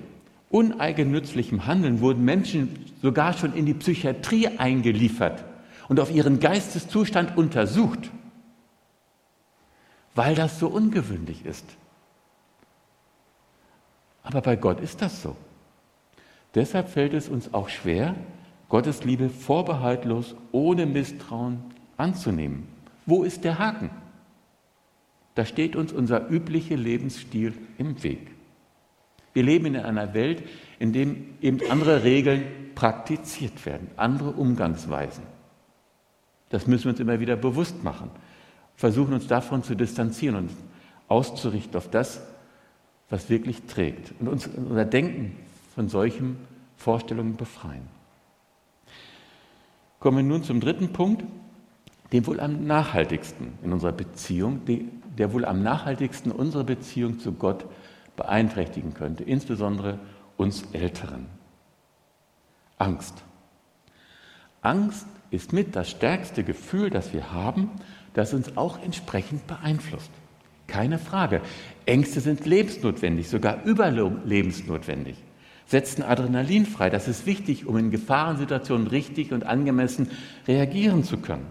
uneigennützlichem 0.50 1.66
Handeln 1.66 2.02
wurden 2.02 2.26
Menschen 2.26 2.94
sogar 3.02 3.34
schon 3.34 3.54
in 3.54 3.66
die 3.66 3.74
Psychiatrie 3.74 4.48
eingeliefert 4.58 5.44
und 5.88 6.00
auf 6.00 6.12
ihren 6.12 6.40
Geisteszustand 6.40 7.38
untersucht, 7.38 8.12
weil 10.16 10.34
das 10.36 10.60
so 10.60 10.68
ungewöhnlich 10.68 11.46
ist. 11.46 11.66
Aber 14.24 14.42
bei 14.42 14.56
Gott 14.56 14.80
ist 14.80 15.02
das 15.02 15.22
so. 15.22 15.36
Deshalb 16.56 16.90
fällt 16.90 17.14
es 17.14 17.30
uns 17.30 17.54
auch 17.54 17.70
schwer, 17.70 18.16
Gottes 18.70 19.04
Liebe 19.04 19.30
vorbehaltlos, 19.30 20.36
ohne 20.52 20.86
Misstrauen 20.86 21.60
anzunehmen. 21.98 22.68
Wo 23.06 23.24
ist 23.24 23.44
der 23.44 23.60
Haken? 23.60 23.90
Da 25.36 25.46
steht 25.46 25.76
uns 25.76 25.92
unser 25.94 26.30
üblicher 26.30 26.78
Lebensstil 26.78 27.54
im 27.78 28.02
Weg. 28.04 28.32
Wir 29.34 29.44
leben 29.44 29.66
in 29.66 29.76
einer 29.76 30.14
Welt, 30.14 30.44
in 30.80 30.94
der 30.94 31.08
eben 31.42 31.60
andere 31.70 32.04
Regeln 32.04 32.44
praktiziert 32.74 33.66
werden, 33.66 33.90
andere 33.98 34.32
Umgangsweisen. 34.32 35.24
Das 36.50 36.68
müssen 36.68 36.86
wir 36.86 36.92
uns 36.92 37.00
immer 37.00 37.20
wieder 37.20 37.36
bewusst 37.36 37.84
machen. 37.84 38.10
Versuchen 38.76 39.14
uns 39.14 39.28
davon 39.28 39.62
zu 39.62 39.76
distanzieren 39.76 40.36
und 40.36 40.52
auszurichten 41.08 41.76
auf 41.76 41.90
das, 41.90 42.22
was 43.10 43.30
wirklich 43.30 43.64
trägt 43.64 44.14
und 44.20 44.28
uns 44.28 44.48
unser 44.48 44.86
Denken 44.86 45.38
von 45.76 45.90
solchen 45.90 46.38
Vorstellungen 46.78 47.36
befreien. 47.36 47.95
Kommen 50.06 50.18
wir 50.18 50.24
nun 50.36 50.44
zum 50.44 50.60
dritten 50.60 50.94
Punkt, 50.94 51.24
dem 52.14 52.28
wohl 52.28 52.40
am 52.40 52.68
nachhaltigsten 52.68 53.54
in 53.64 53.74
unserer 53.74 53.92
Beziehung, 53.92 54.62
der 55.18 55.34
wohl 55.34 55.46
am 55.46 55.64
nachhaltigsten 55.64 56.32
unsere 56.32 56.64
Beziehung 56.64 57.18
zu 57.18 57.32
Gott 57.32 57.66
beeinträchtigen 58.16 58.94
könnte, 58.94 59.24
insbesondere 59.24 59.98
uns 60.38 60.64
Älteren. 60.74 61.26
Angst. 62.78 63.24
Angst 64.62 65.08
ist 65.32 65.54
mit 65.54 65.76
das 65.76 65.90
stärkste 65.90 66.44
Gefühl, 66.44 66.92
das 66.92 67.12
wir 67.12 67.32
haben, 67.32 67.72
das 68.14 68.36
uns 68.36 68.58
auch 68.58 68.80
entsprechend 68.84 69.48
beeinflusst. 69.48 70.12
Keine 70.68 71.00
Frage. 71.00 71.42
Ängste 71.88 72.20
sind 72.20 72.46
lebensnotwendig, 72.46 73.28
sogar 73.28 73.64
überlebensnotwendig. 73.64 75.16
Setzen 75.66 76.04
Adrenalin 76.04 76.66
frei. 76.66 76.90
Das 76.90 77.08
ist 77.08 77.26
wichtig, 77.26 77.66
um 77.66 77.78
in 77.78 77.92
Gefahrensituationen 77.92 78.88
richtig 78.88 79.32
und 79.32 79.46
angemessen 79.46 80.12
reagieren 80.48 81.04
zu 81.04 81.18
können 81.18 81.48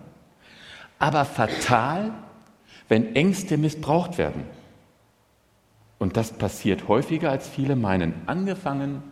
aber 1.04 1.25
fatal, 1.26 2.12
wenn 2.88 3.14
Ängste 3.14 3.59
missbraucht 3.59 4.16
werden. 4.16 4.44
Und 5.99 6.16
das 6.16 6.33
passiert 6.33 6.88
häufiger, 6.88 7.30
als 7.30 7.49
viele 7.49 7.76
meinen, 7.76 8.14
angefangen 8.26 9.02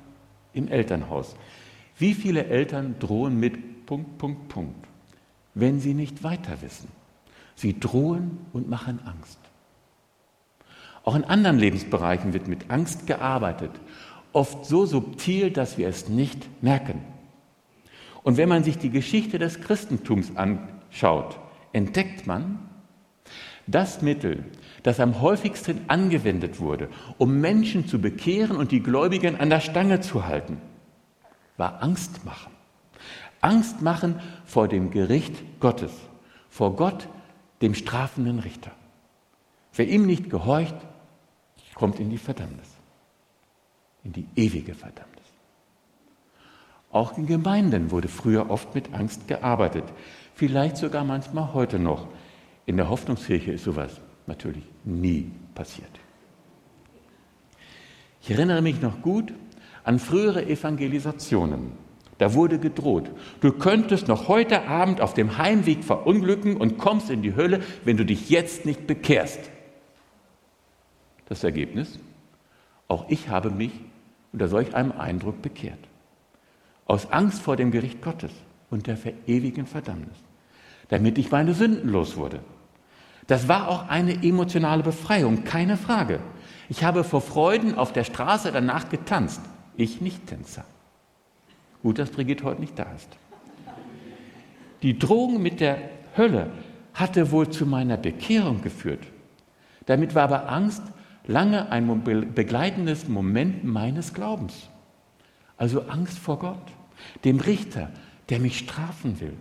im 0.53 0.69
Elternhaus. 0.69 1.37
Wie 1.99 2.15
viele 2.15 2.47
Eltern 2.47 2.97
drohen 2.99 3.39
mit 3.39 3.87
Punkt, 3.87 4.19
Punkt, 4.19 4.49
Punkt, 4.49 4.87
wenn 5.55 5.81
sie 5.81 5.95
nicht 5.95 6.23
weiter 6.23 6.63
wissen? 6.63 6.89
Sie 7.55 7.79
drohen 7.79 8.39
und 8.55 8.69
machen 8.69 9.01
Angst. 9.05 9.39
Auch 11.05 11.15
in 11.15 11.25
anderen 11.25 11.59
Lebensbereichen 11.59 12.33
wird 12.33 12.49
mit 12.49 12.71
Angst 12.71 13.07
gearbeitet, 13.07 13.73
oft 14.33 14.65
so 14.65 14.87
subtil, 14.87 15.51
dass 15.51 15.79
wir 15.79 15.89
es 15.89 16.09
nicht 16.09 16.63
merken. 16.63 17.01
Und 18.23 18.37
wenn 18.37 18.49
man 18.49 18.65
sich 18.65 18.79
die 18.79 18.91
Geschichte 18.91 19.39
des 19.39 19.61
Christentums 19.61 20.37
anschaut, 20.37 21.39
entdeckt 21.73 22.27
man, 22.27 22.59
das 23.67 24.03
Mittel, 24.03 24.45
das 24.83 25.01
am 25.01 25.21
häufigsten 25.21 25.83
angewendet 25.89 26.61
wurde, 26.61 26.89
um 27.19 27.41
Menschen 27.41 27.87
zu 27.87 28.01
bekehren 28.01 28.57
und 28.57 28.73
die 28.73 28.83
Gläubigen 28.83 29.37
an 29.37 29.51
der 29.51 29.61
Stange 29.61 30.01
zu 30.01 30.27
halten, 30.27 30.61
war 31.57 31.83
Angst 31.83 32.25
machen. 32.25 32.53
Angst 33.41 33.83
machen 33.83 34.21
vor 34.45 34.69
dem 34.69 34.91
Gericht 34.91 35.35
Gottes, 35.61 35.93
vor 36.49 36.77
Gott, 36.77 37.09
dem 37.61 37.75
strafenden 37.75 38.41
Richter. 38.41 38.73
Wer 39.75 39.89
ihm 39.89 40.07
nicht 40.07 40.31
gehorcht, 40.31 40.77
kommt 41.75 41.99
in 41.99 42.11
die 42.11 42.19
Verdammnis, 42.19 42.72
in 44.05 44.13
die 44.13 44.27
ewige 44.37 44.75
Verdammnis. 44.75 45.11
Auch 46.91 47.17
in 47.17 47.27
Gemeinden 47.27 47.91
wurde 47.91 48.09
früher 48.09 48.51
oft 48.51 48.75
mit 48.75 48.93
Angst 48.93 49.29
gearbeitet 49.29 49.85
vielleicht 50.35 50.77
sogar 50.77 51.05
manchmal 51.05 51.53
heute 51.55 51.79
noch. 51.79 52.09
In 52.67 52.77
der 52.77 52.89
Hoffnungskirche 52.89 53.53
ist 53.53 53.65
sowas 53.65 54.01
natürlich 54.27 54.65
nie 54.85 55.31
passiert. 55.55 55.91
Ich 58.23 58.31
erinnere 58.31 58.63
mich 58.63 58.81
noch 58.81 59.03
gut 59.03 59.33
an 59.85 59.99
frühere 59.99 60.47
Evangelisationen. 60.47 61.73
Da 62.19 62.35
wurde 62.35 62.61
gedroht, 62.61 63.11
du 63.41 63.51
könntest 63.53 64.07
noch 64.07 64.29
heute 64.29 64.69
Abend 64.69 65.01
auf 65.01 65.15
dem 65.15 65.39
Heimweg 65.39 65.83
verunglücken 65.83 66.57
und 66.57 66.79
kommst 66.79 67.11
in 67.11 67.23
die 67.23 67.35
Hölle, 67.35 67.61
wenn 67.85 67.97
du 67.97 68.05
dich 68.05 68.31
jetzt 68.31 68.65
nicht 68.65 68.87
bekehrst. 68.87 69.41
Das 71.27 71.43
Ergebnis? 71.43 71.99
Auch 72.87 73.09
ich 73.09 73.29
habe 73.29 73.51
mich 73.51 73.73
unter 74.33 74.49
solch 74.49 74.75
einem 74.75 74.93
Eindruck 74.93 75.43
bekehrt. 75.43 75.79
Aus 76.87 77.11
Angst 77.13 77.43
vor 77.43 77.57
dem 77.57 77.71
Gericht 77.71 78.03
Gottes 78.03 78.33
und 78.71 78.87
der 78.87 78.99
ewigen 79.27 79.67
Verdammnis, 79.67 80.17
damit 80.89 81.19
ich 81.19 81.31
meine 81.31 81.55
Sünden 81.55 81.91
los 81.91 82.17
wurde. 82.17 82.41
Das 83.27 83.49
war 83.49 83.69
auch 83.69 83.89
eine 83.89 84.23
emotionale 84.25 84.83
Befreiung, 84.83 85.45
keine 85.45 85.77
Frage. 85.77 86.21
Ich 86.69 86.83
habe 86.85 87.05
vor 87.05 87.21
Freuden 87.21 87.77
auf 87.77 87.93
der 87.93 88.05
Straße 88.05 88.51
danach 88.51 88.89
getanzt. 88.89 89.41
Ich 89.77 90.01
nicht 90.01 90.27
Tänzer. 90.27 90.65
Gut, 91.83 91.99
dass 91.99 92.11
Brigitte 92.11 92.45
heute 92.45 92.61
nicht 92.61 92.79
da 92.79 92.87
ist. 92.95 93.09
Die 94.83 94.99
Drohung 94.99 95.41
mit 95.41 95.61
der 95.61 95.79
Hölle 96.17 96.51
hatte 96.95 97.31
wohl 97.31 97.49
zu 97.49 97.67
meiner 97.67 97.97
Bekehrung 97.97 98.63
geführt. 98.63 99.07
Damit 99.87 100.15
war 100.15 100.25
aber 100.25 100.49
Angst 100.51 100.83
lange 101.33 101.71
ein 101.71 102.05
begleitendes 102.35 103.09
Moment 103.09 103.65
meines 103.65 104.13
Glaubens. 104.15 104.69
Also 105.57 105.83
Angst 105.83 106.19
vor 106.19 106.39
Gott, 106.39 106.73
dem 107.25 107.41
Richter, 107.41 107.91
der 108.29 108.39
mich 108.39 108.59
strafen 108.59 109.21
will? 109.21 109.35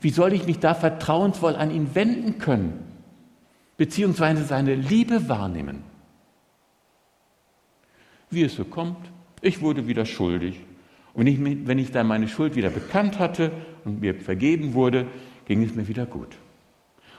Wie 0.00 0.10
soll 0.10 0.34
ich 0.34 0.46
mich 0.46 0.58
da 0.58 0.74
vertrauensvoll 0.74 1.56
an 1.56 1.70
ihn 1.70 1.94
wenden 1.94 2.38
können, 2.38 2.78
beziehungsweise 3.76 4.44
seine 4.44 4.74
Liebe 4.74 5.28
wahrnehmen? 5.28 5.82
Wie 8.30 8.42
es 8.42 8.54
so 8.54 8.64
kommt, 8.64 8.98
ich 9.40 9.60
wurde 9.60 9.86
wieder 9.86 10.04
schuldig. 10.06 10.60
Und 11.14 11.26
wenn 11.26 11.46
ich, 11.46 11.66
wenn 11.66 11.78
ich 11.78 11.92
dann 11.92 12.06
meine 12.06 12.28
Schuld 12.28 12.56
wieder 12.56 12.70
bekannt 12.70 13.18
hatte 13.18 13.52
und 13.84 14.00
mir 14.00 14.14
vergeben 14.14 14.74
wurde, 14.74 15.06
ging 15.46 15.62
es 15.62 15.74
mir 15.74 15.88
wieder 15.88 16.06
gut. 16.06 16.36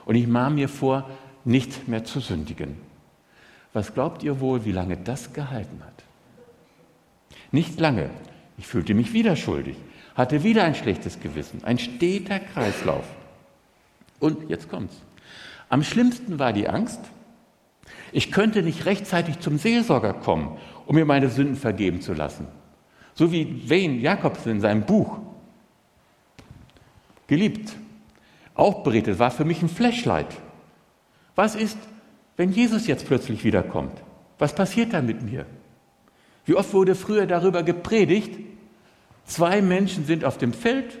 Und 0.04 0.14
ich 0.14 0.26
nahm 0.26 0.56
mir 0.56 0.68
vor, 0.68 1.08
nicht 1.44 1.88
mehr 1.88 2.04
zu 2.04 2.20
sündigen. 2.20 2.85
Was 3.76 3.92
glaubt 3.92 4.22
ihr 4.22 4.40
wohl, 4.40 4.64
wie 4.64 4.72
lange 4.72 4.96
das 4.96 5.34
gehalten 5.34 5.82
hat? 5.84 6.04
Nicht 7.52 7.78
lange. 7.78 8.08
Ich 8.56 8.66
fühlte 8.66 8.94
mich 8.94 9.12
wieder 9.12 9.36
schuldig 9.36 9.76
hatte 10.16 10.42
wieder 10.42 10.64
ein 10.64 10.74
schlechtes 10.74 11.20
Gewissen, 11.20 11.62
ein 11.62 11.78
steter 11.78 12.40
Kreislauf. 12.40 13.04
Und 14.18 14.48
jetzt 14.48 14.70
kommt's. 14.70 15.02
Am 15.68 15.82
schlimmsten 15.82 16.38
war 16.38 16.52
die 16.52 16.68
Angst, 16.68 17.00
ich 18.12 18.32
könnte 18.32 18.62
nicht 18.62 18.86
rechtzeitig 18.86 19.40
zum 19.40 19.58
Seelsorger 19.58 20.14
kommen 20.14 20.58
um 20.86 20.94
mir 20.94 21.04
meine 21.04 21.28
Sünden 21.28 21.56
vergeben 21.56 22.00
zu 22.00 22.14
lassen. 22.14 22.46
So 23.14 23.32
wie 23.32 23.68
Wayne 23.68 23.98
Jacobsen 23.98 24.52
in 24.52 24.60
seinem 24.60 24.86
Buch. 24.86 25.18
Geliebt, 27.26 27.72
auch 28.54 28.84
berichtet, 28.84 29.18
war 29.18 29.32
für 29.32 29.44
mich 29.44 29.60
ein 29.62 29.68
Flashlight. 29.68 30.28
Was 31.34 31.56
ist, 31.56 31.76
wenn 32.36 32.52
Jesus 32.52 32.86
jetzt 32.86 33.06
plötzlich 33.06 33.44
wiederkommt? 33.44 34.02
Was 34.38 34.54
passiert 34.54 34.92
da 34.92 35.00
mit 35.00 35.22
mir? 35.22 35.46
Wie 36.44 36.54
oft 36.54 36.72
wurde 36.72 36.94
früher 36.94 37.26
darüber 37.26 37.62
gepredigt? 37.62 38.38
Zwei 39.24 39.62
Menschen 39.62 40.04
sind 40.04 40.24
auf 40.24 40.38
dem 40.38 40.52
Feld, 40.52 40.98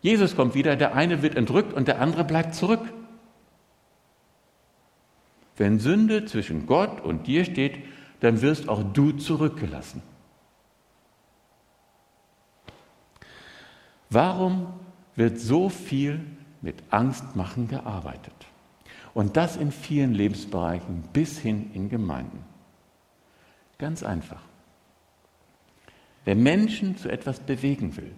Jesus 0.00 0.36
kommt 0.36 0.54
wieder, 0.54 0.76
der 0.76 0.94
eine 0.94 1.22
wird 1.22 1.34
entrückt 1.34 1.72
und 1.72 1.88
der 1.88 2.00
andere 2.00 2.24
bleibt 2.24 2.54
zurück. 2.54 2.92
Wenn 5.56 5.80
Sünde 5.80 6.26
zwischen 6.26 6.66
Gott 6.66 7.00
und 7.00 7.26
dir 7.26 7.44
steht, 7.44 7.82
dann 8.20 8.40
wirst 8.40 8.68
auch 8.68 8.82
du 8.92 9.12
zurückgelassen. 9.12 10.02
Warum 14.10 14.68
wird 15.16 15.40
so 15.40 15.68
viel 15.68 16.20
mit 16.62 16.76
Angstmachen 16.90 17.68
gearbeitet? 17.68 18.35
Und 19.16 19.38
das 19.38 19.56
in 19.56 19.72
vielen 19.72 20.12
Lebensbereichen 20.12 21.02
bis 21.14 21.38
hin 21.38 21.70
in 21.72 21.88
Gemeinden. 21.88 22.44
Ganz 23.78 24.02
einfach. 24.02 24.42
Wer 26.26 26.34
Menschen 26.34 26.98
zu 26.98 27.08
etwas 27.08 27.40
bewegen 27.40 27.96
will, 27.96 28.12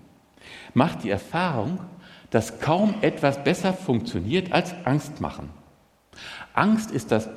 macht 0.75 1.05
die 1.05 1.11
Erfahrung, 1.11 1.79
dass 2.31 2.59
kaum 2.59 2.97
etwas 3.01 3.45
besser 3.45 3.75
funktioniert 3.75 4.51
als 4.51 4.75
Angst 4.87 5.21
machen. 5.21 5.51
Angst 6.53 6.91
ist 6.91 7.13
das 7.13 7.29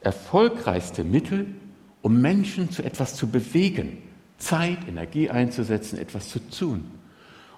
erfolgreichste 0.00 1.04
Mittel, 1.04 1.54
um 2.00 2.22
Menschen 2.22 2.70
zu 2.70 2.82
etwas 2.82 3.16
zu 3.16 3.28
bewegen, 3.28 3.98
Zeit, 4.38 4.88
Energie 4.88 5.28
einzusetzen, 5.28 5.98
etwas 5.98 6.30
zu 6.30 6.38
tun. 6.38 6.90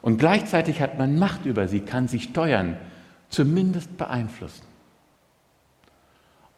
Und 0.00 0.19
gleichzeitig 0.19 0.81
hat 0.81 0.99
man 0.99 1.21
Macht 1.21 1.47
über 1.47 1.69
sie, 1.69 1.83
kann 1.83 2.09
sie 2.09 2.19
steuern, 2.19 2.76
zumindest 3.28 3.97
beeinflussen. 3.97 4.72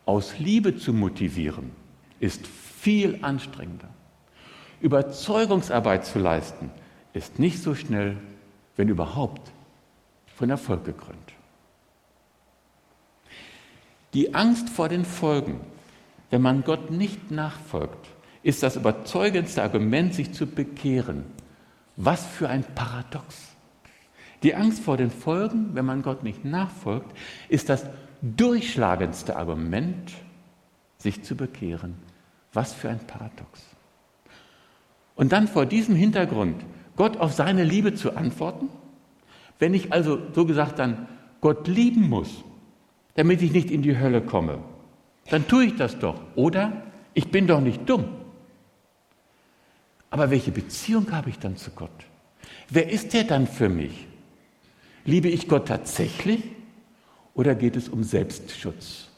Aus 0.07 0.39
Liebe 0.39 0.77
zu 0.77 0.93
motivieren 0.93 1.73
ist 2.21 2.47
viel 2.47 3.19
anstrengender. 3.23 3.89
Überzeugungsarbeit 4.81 6.05
zu 6.05 6.19
leisten 6.19 6.71
ist 7.15 7.39
nicht 7.39 7.63
so 7.63 7.75
schnell, 7.75 8.17
wenn 8.77 8.89
überhaupt, 8.89 9.53
von 10.37 10.51
Erfolg 10.51 10.85
gekrönt. 10.85 11.33
Die 14.13 14.35
Angst 14.35 14.69
vor 14.69 14.89
den 14.89 15.05
Folgen, 15.05 15.61
wenn 16.31 16.43
man 16.43 16.65
Gott 16.65 16.91
nicht 16.91 17.31
nachfolgt, 17.31 18.09
ist 18.43 18.63
das 18.63 18.77
überzeugendste 18.77 19.63
Argument, 19.63 20.15
sich 20.15 20.33
zu 20.33 20.47
bekehren. 20.47 21.25
Was 21.97 22.27
für 22.27 22.49
ein 22.49 22.65
Paradox. 22.75 23.55
Die 24.43 24.55
Angst 24.55 24.83
vor 24.83 24.97
den 24.97 25.11
Folgen, 25.11 25.71
wenn 25.75 25.87
man 25.87 26.03
Gott 26.03 26.23
nicht 26.23 26.45
nachfolgt, 26.45 27.17
ist 27.49 27.69
das 27.71 27.87
durchschlagendste 28.25 29.37
Argument, 29.37 30.13
sich 30.99 31.23
zu 31.23 31.37
bekehren. 31.37 31.95
Was 32.53 32.73
für 32.73 32.89
ein 32.89 33.01
Paradox. 33.07 33.63
Und 35.15 35.33
dann 35.33 35.47
vor 35.49 35.67
diesem 35.67 35.95
Hintergrund 35.95 36.65
Gott 36.97 37.17
auf 37.19 37.33
seine 37.33 37.65
Liebe 37.65 37.95
zu 37.95 38.17
antworten? 38.17 38.69
Wenn 39.59 39.75
ich 39.75 39.93
also 39.93 40.19
so 40.33 40.47
gesagt 40.47 40.79
dann 40.79 41.09
Gott 41.41 41.69
lieben 41.69 42.09
muss, 42.09 42.45
damit 43.15 43.43
ich 43.43 43.53
nicht 43.53 43.71
in 43.71 43.83
die 43.83 43.99
Hölle 43.99 44.23
komme, 44.23 44.59
dann 45.31 45.47
tue 45.47 45.67
ich 45.67 45.77
das 45.77 45.99
doch. 45.99 46.21
Oder 46.35 46.85
ich 47.13 47.31
bin 47.31 47.47
doch 47.47 47.61
nicht 47.61 47.89
dumm. 47.89 48.05
Aber 50.11 50.31
welche 50.31 50.53
Beziehung 50.53 51.11
habe 51.13 51.31
ich 51.31 51.39
dann 51.39 51.57
zu 51.57 51.71
Gott? 51.73 51.91
Wer 52.69 52.91
ist 52.91 53.13
der 53.13 53.25
dann 53.25 53.47
für 53.47 53.69
mich? 53.69 54.07
Liebe 55.05 55.29
ich 55.29 55.49
Gott 55.49 55.69
tatsächlich 55.69 56.43
oder 57.35 57.55
geht 57.55 57.77
es 57.77 57.89
um 57.89 58.03
Selbstschutz? 58.03 59.09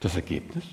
Das 0.00 0.16
Ergebnis? 0.16 0.64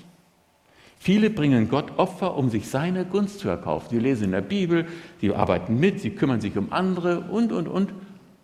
Viele 0.98 1.30
bringen 1.30 1.68
Gott 1.68 1.98
Opfer, 1.98 2.36
um 2.36 2.48
sich 2.48 2.68
seine 2.68 3.04
Gunst 3.04 3.40
zu 3.40 3.48
erkaufen. 3.48 3.88
Sie 3.90 3.98
lesen 3.98 4.24
in 4.24 4.30
der 4.32 4.40
Bibel, 4.40 4.86
sie 5.20 5.34
arbeiten 5.34 5.78
mit, 5.78 6.00
sie 6.00 6.10
kümmern 6.10 6.40
sich 6.40 6.56
um 6.56 6.72
andere 6.72 7.20
und, 7.20 7.52
und, 7.52 7.68
und, 7.68 7.92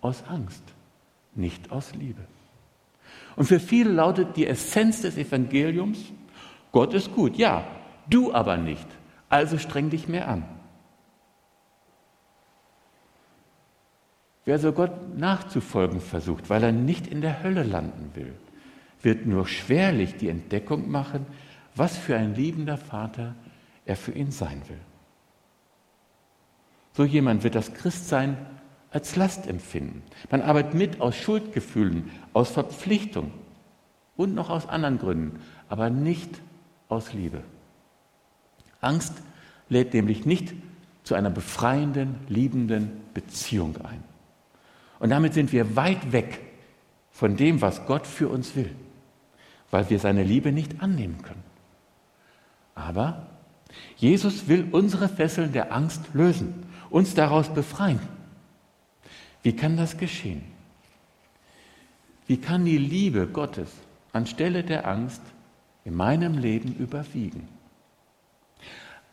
aus 0.01 0.25
Angst, 0.29 0.63
nicht 1.35 1.73
aus 1.73 1.95
Liebe. 1.95 2.23
Und 3.37 3.47
für 3.47 3.61
viele 3.61 3.91
lautet 3.91 4.37
die 4.37 4.47
Essenz 4.47 5.03
des 5.03 5.17
Evangeliums, 5.17 5.99
Gott 6.71 6.95
ist 6.95 7.15
gut, 7.15 7.37
ja, 7.37 7.65
du 8.09 8.33
aber 8.33 8.57
nicht, 8.57 8.87
also 9.29 9.59
streng 9.59 9.91
dich 9.91 10.09
mehr 10.09 10.29
an. 10.29 10.45
Wer 14.45 14.59
so 14.59 14.73
Gott 14.73 15.17
nachzufolgen 15.17 16.01
versucht, 16.01 16.51
weil 16.51 16.63
er 16.65 16.73
nicht 16.73 17.07
in 17.07 17.21
der 17.21 17.43
Hölle 17.43 17.63
landen 17.63 18.11
will, 18.15 18.35
wird 19.01 19.27
nur 19.27 19.47
schwerlich 19.47 20.17
die 20.17 20.29
Entdeckung 20.29 20.91
machen, 20.91 21.27
was 21.75 21.97
für 21.97 22.17
ein 22.17 22.35
liebender 22.35 22.77
Vater 22.77 23.35
er 23.85 23.97
für 23.97 24.13
ihn 24.13 24.31
sein 24.31 24.63
will. 24.69 24.81
So 26.95 27.05
jemand 27.05 27.45
wird 27.45 27.55
das 27.55 27.73
Christsein 27.73 28.37
als 28.91 29.17
Last 29.17 29.47
empfinden. 29.47 30.03
Man 30.31 30.43
arbeitet 30.43 30.75
mit 30.75 31.01
aus 31.01 31.17
Schuldgefühlen, 31.17 32.11
aus 32.33 32.51
Verpflichtung 32.51 33.33
und 34.17 34.35
noch 34.35 34.51
aus 34.51 34.69
anderen 34.69 34.99
Gründen, 34.99 35.41
aber 35.69 35.89
nicht 35.89 36.41
aus 36.89 37.13
Liebe. 37.15 37.43
Angst 38.81 39.15
lädt 39.69 39.95
nämlich 39.95 40.27
nicht 40.27 40.53
zu 41.05 41.15
einer 41.15 41.31
befreienden, 41.31 42.17
liebenden 42.29 42.91
Beziehung 43.15 43.77
ein. 43.79 44.12
Und 45.03 45.11
damit 45.11 45.35
sind 45.35 45.51
wir 45.51 45.75
weit 45.75 46.13
weg 46.13 46.39
von 47.11 47.37
dem, 47.37 47.61
was 47.61 47.87
Gott 47.87 48.07
für 48.07 48.29
uns 48.29 48.55
will, 48.55 48.71
weil 49.73 49.91
wir 49.91 49.99
seine 49.99 50.23
Liebe 50.23 50.53
nicht 50.53 50.81
annehmen 50.81 51.21
können. 51.23 51.43
Aber 52.77 53.27
Jesus 53.97 54.47
will 54.47 54.69
unsere 54.71 55.09
Fesseln 55.09 55.53
der 55.53 55.73
Angst 55.73 56.03
lösen, 56.13 56.55
uns 56.89 57.17
daraus 57.17 57.53
befreien. 57.53 57.99
Wie 59.43 59.57
kann 59.57 59.77
das 59.77 59.99
geschehen? 59.99 60.45
Wie 62.29 62.37
kann 62.37 62.65
die 62.65 62.79
Liebe 62.79 63.27
Gottes 63.27 63.73
anstelle 64.13 64.63
der 64.63 64.87
Angst 64.87 65.23
in 65.85 65.97
meinem 65.97 66.39
Leben 66.39 66.77
überwiegen? 66.77 67.49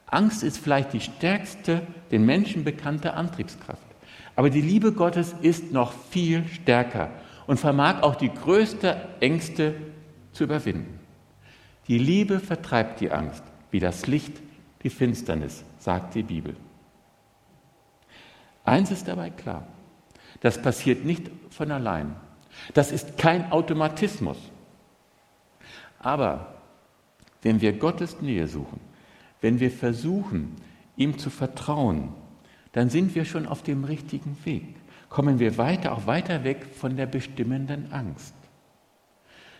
Angst 0.06 0.44
ist 0.44 0.60
vielleicht 0.60 0.94
die 0.94 1.02
stärkste, 1.02 1.82
den 2.12 2.28
Menschen 2.28 2.64
bekannte 2.64 3.16
Antriebskraft. 3.16 3.89
Aber 4.40 4.50
die 4.50 4.62
Liebe 4.62 4.94
Gottes 4.94 5.36
ist 5.42 5.74
noch 5.74 5.92
viel 5.92 6.48
stärker 6.48 7.12
und 7.46 7.60
vermag 7.60 8.04
auch 8.04 8.16
die 8.16 8.34
größte 8.34 8.96
Ängste 9.20 9.76
zu 10.32 10.46
überwinden. 10.46 10.98
Die 11.90 11.98
Liebe 11.98 12.40
vertreibt 12.40 13.02
die 13.02 13.12
Angst, 13.12 13.44
wie 13.70 13.82
das 13.82 14.08
Licht 14.08 14.40
die 14.82 14.90
Finsternis, 14.90 15.66
sagt 15.78 16.16
die 16.16 16.24
Bibel. 16.24 16.56
Eins 18.64 18.92
ist 18.92 19.10
dabei 19.10 19.30
klar, 19.30 19.68
das 20.40 20.62
passiert 20.62 21.04
nicht 21.04 21.30
von 21.50 21.70
allein. 21.70 22.16
Das 22.74 22.94
ist 22.94 23.18
kein 23.18 23.52
Automatismus. 23.52 24.38
Aber 26.00 26.56
wenn 27.42 27.60
wir 27.60 27.74
Gottes 27.74 28.22
Nähe 28.22 28.48
suchen, 28.48 28.80
wenn 29.42 29.60
wir 29.60 29.70
versuchen, 29.70 30.56
ihm 30.96 31.18
zu 31.18 31.30
vertrauen, 31.30 32.14
dann 32.72 32.90
sind 32.90 33.16
wir 33.16 33.26
schon 33.26 33.48
auf 33.48 33.64
dem 33.64 33.84
richtigen 33.84 34.38
Weg. 34.46 34.76
Kommen 35.10 35.40
wir 35.40 35.58
weiter, 35.58 35.94
auch 35.94 36.06
weiter 36.06 36.44
weg 36.44 36.66
von 36.76 36.96
der 36.96 37.08
bestimmenden 37.08 37.92
Angst. 37.92 38.36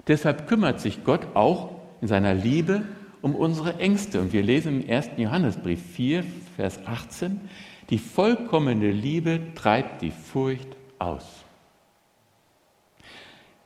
Deshalb 0.08 0.48
kümmert 0.48 0.80
sich 0.80 1.04
Gott 1.04 1.36
auch 1.36 1.76
in 2.02 2.08
seiner 2.08 2.34
Liebe 2.34 2.84
um 3.22 3.36
unsere 3.36 3.80
Ängste. 3.80 4.22
Und 4.22 4.34
wir 4.34 4.44
lesen 4.44 4.84
im 4.84 4.90
1. 4.90 5.12
Johannesbrief 5.18 5.82
4, 5.94 6.24
Vers 6.56 6.80
18, 6.86 7.42
die 7.90 7.98
vollkommene 7.98 8.92
Liebe 8.92 9.42
treibt 9.56 10.02
die 10.02 10.12
Furcht 10.12 10.68
aus. 11.00 11.26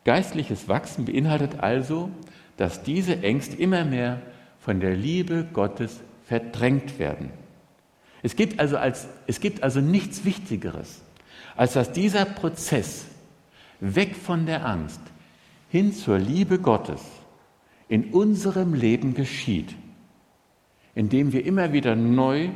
Geistliches 0.05 0.67
Wachsen 0.67 1.05
beinhaltet 1.05 1.59
also, 1.59 2.09
dass 2.57 2.83
diese 2.83 3.21
Ängste 3.23 3.55
immer 3.57 3.85
mehr 3.85 4.21
von 4.59 4.79
der 4.79 4.95
Liebe 4.95 5.47
Gottes 5.53 6.01
verdrängt 6.23 6.99
werden. 6.99 7.29
Es 8.23 8.35
gibt 8.37 8.59
also, 8.59 8.77
als, 8.77 9.07
es 9.27 9.41
gibt 9.41 9.61
also 9.61 9.81
nichts 9.81 10.25
Wichtigeres, 10.25 11.03
als 11.55 11.73
dass 11.73 11.91
dieser 11.91 12.25
Prozess 12.25 13.05
weg 13.81 14.15
von 14.15 14.45
der 14.45 14.65
Angst 14.65 15.01
hin 15.69 15.93
zur 15.93 16.17
Liebe 16.17 16.57
Gottes 16.57 17.01
in 17.89 18.11
unserem 18.13 18.73
Leben 18.73 19.13
geschieht, 19.13 19.75
indem 20.95 21.33
wir 21.33 21.45
immer 21.45 21.73
wieder 21.73 21.95
neu 21.95 22.49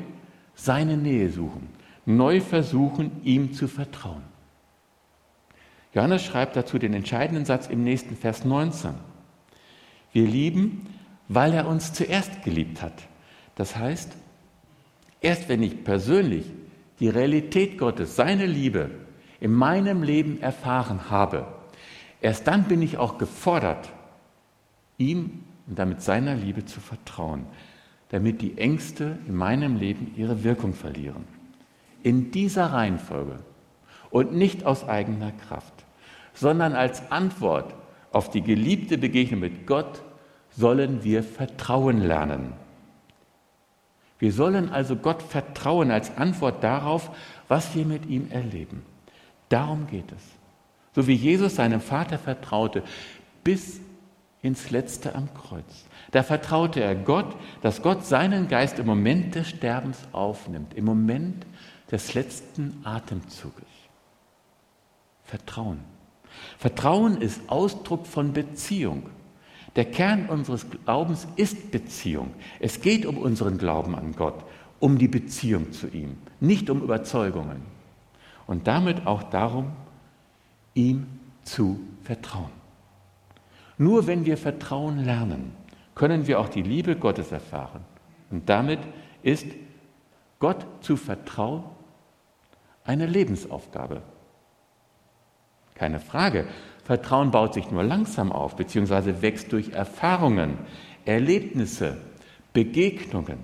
seine 0.55 0.95
Nähe 0.95 1.29
suchen, 1.29 1.67
neu 2.05 2.39
versuchen, 2.39 3.11
ihm 3.23 3.53
zu 3.53 3.67
vertrauen. 3.67 4.23
Johannes 5.93 6.23
schreibt 6.23 6.55
dazu 6.55 6.79
den 6.79 6.93
entscheidenden 6.93 7.43
Satz 7.43 7.67
im 7.67 7.83
nächsten 7.83 8.15
Vers 8.15 8.45
19. 8.45 8.93
Wir 10.13 10.27
lieben, 10.27 10.87
weil 11.27 11.53
er 11.53 11.67
uns 11.67 11.91
zuerst 11.91 12.43
geliebt 12.43 12.81
hat. 12.81 12.93
Das 13.55 13.75
heißt, 13.75 14.15
erst 15.21 15.49
wenn 15.49 15.63
ich 15.63 15.83
persönlich 15.83 16.45
die 16.99 17.09
Realität 17.09 17.77
Gottes, 17.77 18.15
seine 18.15 18.45
Liebe 18.45 18.89
in 19.39 19.51
meinem 19.51 20.03
Leben 20.03 20.41
erfahren 20.41 21.09
habe, 21.09 21.47
erst 22.21 22.47
dann 22.47 22.63
bin 22.63 22.81
ich 22.81 22.97
auch 22.97 23.17
gefordert, 23.17 23.89
ihm 24.97 25.43
und 25.67 25.77
damit 25.77 26.01
seiner 26.01 26.35
Liebe 26.35 26.65
zu 26.65 26.79
vertrauen, 26.79 27.45
damit 28.09 28.41
die 28.41 28.57
Ängste 28.57 29.19
in 29.27 29.35
meinem 29.35 29.75
Leben 29.75 30.13
ihre 30.15 30.43
Wirkung 30.43 30.73
verlieren. 30.73 31.25
In 32.03 32.31
dieser 32.31 32.67
Reihenfolge 32.67 33.39
und 34.09 34.33
nicht 34.33 34.65
aus 34.65 34.87
eigener 34.87 35.31
Kraft, 35.31 35.85
sondern 36.33 36.73
als 36.73 37.11
Antwort 37.11 37.73
auf 38.11 38.29
die 38.29 38.41
geliebte 38.41 38.97
Begegnung 38.97 39.41
mit 39.41 39.67
Gott 39.67 40.01
sollen 40.49 41.03
wir 41.03 41.23
vertrauen 41.23 41.99
lernen. 41.99 42.53
Wir 44.19 44.31
sollen 44.31 44.69
also 44.69 44.95
Gott 44.95 45.21
vertrauen 45.21 45.91
als 45.91 46.15
Antwort 46.17 46.63
darauf, 46.63 47.11
was 47.47 47.75
wir 47.75 47.85
mit 47.85 48.07
ihm 48.07 48.31
erleben. 48.31 48.83
Darum 49.49 49.87
geht 49.87 50.11
es. 50.11 50.23
So 50.95 51.07
wie 51.07 51.13
Jesus 51.13 51.55
seinem 51.55 51.81
Vater 51.81 52.17
vertraute, 52.17 52.83
bis 53.43 53.79
ins 54.41 54.71
Letzte 54.71 55.13
am 55.15 55.33
Kreuz. 55.33 55.85
Da 56.11 56.23
vertraute 56.23 56.81
er 56.81 56.95
Gott, 56.95 57.35
dass 57.61 57.81
Gott 57.81 58.05
seinen 58.05 58.47
Geist 58.47 58.79
im 58.79 58.85
Moment 58.85 59.35
des 59.35 59.49
Sterbens 59.49 59.99
aufnimmt, 60.11 60.73
im 60.73 60.85
Moment 60.85 61.45
des 61.91 62.13
letzten 62.13 62.81
Atemzuges. 62.83 63.65
Vertrauen. 65.23 65.79
Vertrauen 66.57 67.21
ist 67.21 67.41
Ausdruck 67.47 68.07
von 68.07 68.33
Beziehung. 68.33 69.09
Der 69.77 69.85
Kern 69.85 70.25
unseres 70.27 70.69
Glaubens 70.69 71.27
ist 71.35 71.71
Beziehung. 71.71 72.33
Es 72.59 72.81
geht 72.81 73.05
um 73.05 73.17
unseren 73.17 73.59
Glauben 73.59 73.95
an 73.95 74.13
Gott, 74.13 74.43
um 74.79 74.97
die 74.97 75.07
Beziehung 75.07 75.71
zu 75.71 75.87
ihm, 75.87 76.17
nicht 76.39 76.69
um 76.71 76.81
Überzeugungen. 76.81 77.61
Und 78.47 78.65
damit 78.65 79.05
auch 79.05 79.21
darum, 79.21 79.71
ihm 80.73 81.05
zu 81.43 81.79
vertrauen. 82.03 82.51
Nur 83.77 84.07
wenn 84.07 84.25
wir 84.25 84.37
Vertrauen 84.37 85.05
lernen, 85.05 85.51
können 85.93 86.25
wir 86.25 86.39
auch 86.39 86.49
die 86.49 86.63
Liebe 86.63 86.95
Gottes 86.95 87.31
erfahren. 87.31 87.85
Und 88.31 88.49
damit 88.49 88.79
ist 89.21 89.45
Gott 90.39 90.65
zu 90.81 90.97
vertrauen 90.97 91.63
eine 92.83 93.05
Lebensaufgabe. 93.05 94.01
Keine 95.75 95.99
Frage, 95.99 96.47
Vertrauen 96.87 97.31
baut 97.31 97.53
sich 97.53 97.69
nur 97.69 97.83
langsam 97.83 98.31
auf, 98.31 98.55
beziehungsweise 98.55 99.21
wächst 99.21 99.51
durch 99.51 99.73
Erfahrungen, 99.73 100.57
Erlebnisse, 101.03 101.97
Begegnungen. 102.53 103.39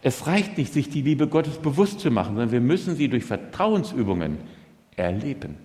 Es 0.00 0.26
reicht 0.26 0.56
nicht, 0.56 0.72
sich 0.72 0.88
die 0.88 1.02
Liebe 1.02 1.28
Gottes 1.28 1.58
bewusst 1.58 2.00
zu 2.00 2.10
machen, 2.10 2.28
sondern 2.28 2.50
wir 2.50 2.62
müssen 2.62 2.96
sie 2.96 3.08
durch 3.08 3.26
Vertrauensübungen 3.26 4.38
erleben. 4.96 5.58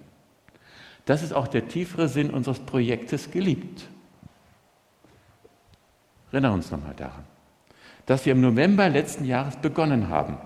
Das 1.05 1.23
ist 1.23 1.31
auch 1.31 1.47
der 1.47 1.69
tiefere 1.69 2.09
Sinn 2.09 2.29
unseres 2.29 2.59
Projektes 2.59 3.31
geliebt. 3.31 3.87
Erinnern 6.33 6.55
uns 6.55 6.71
nochmal 6.71 6.93
daran, 6.97 7.23
dass 8.05 8.25
wir 8.25 8.33
im 8.33 8.41
November 8.41 8.89
letzten 8.89 9.23
Jahres 9.23 9.55
begonnen 9.55 10.09
haben. 10.09 10.39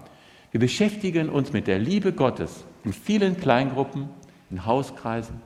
Wir 0.52 0.60
beschäftigen 0.60 1.28
uns 1.28 1.54
mit 1.54 1.66
der 1.66 1.80
Liebe 1.80 2.14
Gottes 2.14 2.66
in 2.84 2.94
vielen 2.94 3.36
Kleingruppen, 3.38 4.10
in 4.52 4.64
Hauskreisen, 4.68 5.42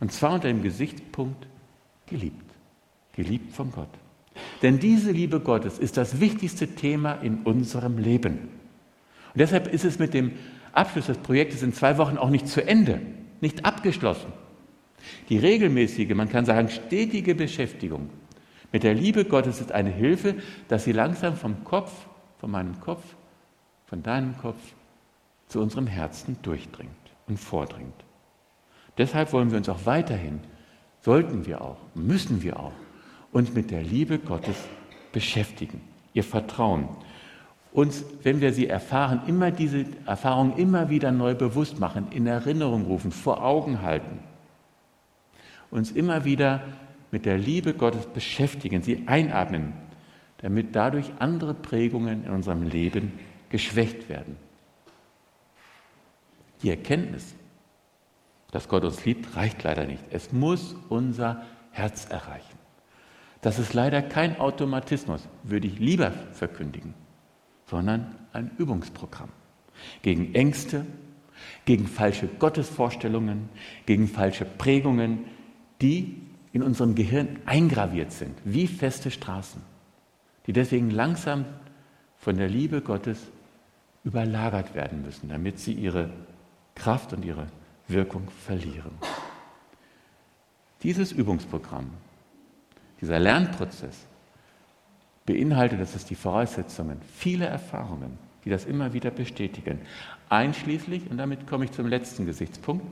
und 0.00 0.12
zwar 0.12 0.34
unter 0.34 0.48
dem 0.48 0.62
Gesichtspunkt 0.62 1.46
geliebt. 2.06 2.44
Geliebt 3.12 3.54
von 3.54 3.70
Gott. 3.70 3.88
Denn 4.62 4.78
diese 4.78 5.12
Liebe 5.12 5.40
Gottes 5.40 5.78
ist 5.78 5.96
das 5.96 6.20
wichtigste 6.20 6.68
Thema 6.68 7.14
in 7.14 7.38
unserem 7.42 7.98
Leben. 7.98 8.48
Und 9.32 9.38
deshalb 9.38 9.72
ist 9.72 9.84
es 9.84 9.98
mit 9.98 10.14
dem 10.14 10.32
Abschluss 10.72 11.06
des 11.06 11.18
Projektes 11.18 11.62
in 11.62 11.72
zwei 11.72 11.98
Wochen 11.98 12.16
auch 12.16 12.30
nicht 12.30 12.48
zu 12.48 12.66
Ende, 12.66 13.00
nicht 13.40 13.64
abgeschlossen. 13.64 14.32
Die 15.28 15.38
regelmäßige, 15.38 16.14
man 16.14 16.28
kann 16.28 16.44
sagen 16.44 16.68
stetige 16.68 17.34
Beschäftigung 17.34 18.10
mit 18.72 18.84
der 18.84 18.94
Liebe 18.94 19.24
Gottes 19.24 19.60
ist 19.60 19.72
eine 19.72 19.90
Hilfe, 19.90 20.36
dass 20.68 20.84
sie 20.84 20.92
langsam 20.92 21.36
vom 21.36 21.64
Kopf, 21.64 21.92
von 22.38 22.50
meinem 22.50 22.80
Kopf, 22.80 23.02
von 23.86 24.02
deinem 24.02 24.36
Kopf 24.38 24.60
zu 25.48 25.60
unserem 25.60 25.86
Herzen 25.86 26.36
durchdringt 26.42 26.90
und 27.26 27.38
vordringt. 27.38 28.04
Deshalb 28.98 29.32
wollen 29.32 29.50
wir 29.50 29.58
uns 29.58 29.68
auch 29.68 29.86
weiterhin, 29.86 30.40
sollten 31.00 31.46
wir 31.46 31.62
auch, 31.62 31.78
müssen 31.94 32.42
wir 32.42 32.58
auch, 32.58 32.72
uns 33.32 33.54
mit 33.54 33.70
der 33.70 33.82
Liebe 33.82 34.18
Gottes 34.18 34.56
beschäftigen, 35.12 35.80
ihr 36.12 36.24
Vertrauen. 36.24 36.88
Uns, 37.72 38.04
wenn 38.22 38.40
wir 38.40 38.52
sie 38.52 38.66
erfahren, 38.66 39.22
immer 39.26 39.52
diese 39.52 39.86
Erfahrung 40.04 40.56
immer 40.56 40.90
wieder 40.90 41.12
neu 41.12 41.34
bewusst 41.34 41.78
machen, 41.78 42.08
in 42.10 42.26
Erinnerung 42.26 42.84
rufen, 42.84 43.12
vor 43.12 43.44
Augen 43.44 43.82
halten. 43.82 44.18
Uns 45.70 45.92
immer 45.92 46.24
wieder 46.24 46.62
mit 47.12 47.26
der 47.26 47.38
Liebe 47.38 47.74
Gottes 47.74 48.06
beschäftigen, 48.06 48.82
sie 48.82 49.04
einatmen, 49.06 49.72
damit 50.38 50.74
dadurch 50.74 51.10
andere 51.18 51.54
Prägungen 51.54 52.24
in 52.24 52.30
unserem 52.30 52.64
Leben 52.64 53.12
geschwächt 53.50 54.08
werden. 54.08 54.36
Die 56.62 56.70
Erkenntnis, 56.70 57.34
dass 58.50 58.68
Gott 58.68 58.84
uns 58.84 59.04
liebt, 59.04 59.36
reicht 59.36 59.62
leider 59.62 59.86
nicht. 59.86 60.02
Es 60.10 60.32
muss 60.32 60.74
unser 60.88 61.44
Herz 61.70 62.06
erreichen. 62.08 62.58
Das 63.40 63.58
ist 63.58 63.72
leider 63.72 64.02
kein 64.02 64.38
Automatismus, 64.38 65.26
würde 65.44 65.66
ich 65.66 65.78
lieber 65.78 66.12
verkündigen, 66.32 66.94
sondern 67.66 68.14
ein 68.32 68.50
Übungsprogramm 68.58 69.30
gegen 70.02 70.34
Ängste, 70.34 70.84
gegen 71.64 71.86
falsche 71.86 72.26
Gottesvorstellungen, 72.26 73.48
gegen 73.86 74.08
falsche 74.08 74.44
Prägungen, 74.44 75.24
die 75.80 76.20
in 76.52 76.62
unserem 76.62 76.94
Gehirn 76.94 77.38
eingraviert 77.46 78.12
sind, 78.12 78.36
wie 78.44 78.66
feste 78.66 79.10
Straßen, 79.10 79.62
die 80.46 80.52
deswegen 80.52 80.90
langsam 80.90 81.46
von 82.18 82.36
der 82.36 82.48
Liebe 82.48 82.82
Gottes 82.82 83.30
überlagert 84.04 84.74
werden 84.74 85.02
müssen, 85.02 85.28
damit 85.28 85.58
sie 85.58 85.72
ihre 85.72 86.10
Kraft 86.74 87.12
und 87.14 87.24
ihre 87.24 87.46
Wirkung 87.90 88.28
verlieren. 88.44 88.92
Dieses 90.82 91.12
Übungsprogramm, 91.12 91.90
dieser 93.00 93.18
Lernprozess 93.18 94.06
beinhaltet, 95.26 95.80
das 95.80 95.94
ist 95.94 96.08
die 96.10 96.14
Voraussetzungen, 96.14 97.00
viele 97.14 97.46
Erfahrungen, 97.46 98.18
die 98.44 98.50
das 98.50 98.64
immer 98.64 98.92
wieder 98.92 99.10
bestätigen, 99.10 99.80
einschließlich, 100.28 101.10
und 101.10 101.18
damit 101.18 101.46
komme 101.46 101.66
ich 101.66 101.72
zum 101.72 101.86
letzten 101.86 102.24
Gesichtspunkt, 102.24 102.86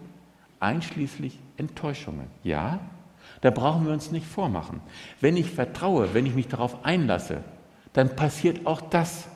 einschließlich 0.61 1.39
Enttäuschungen. 1.57 2.27
Ja, 2.43 2.81
da 3.41 3.51
brauchen 3.51 3.87
wir 3.87 3.93
uns 3.93 4.11
nicht 4.11 4.27
vormachen. 4.27 4.81
Wenn 5.21 5.37
ich 5.37 5.51
vertraue, 5.51 6.13
wenn 6.15 6.27
ich 6.27 6.35
mich 6.35 6.49
darauf 6.49 6.85
einlasse, 6.85 7.43
dann 7.93 8.15
passiert 8.17 8.67
auch 8.67 8.81
das. 8.81 9.29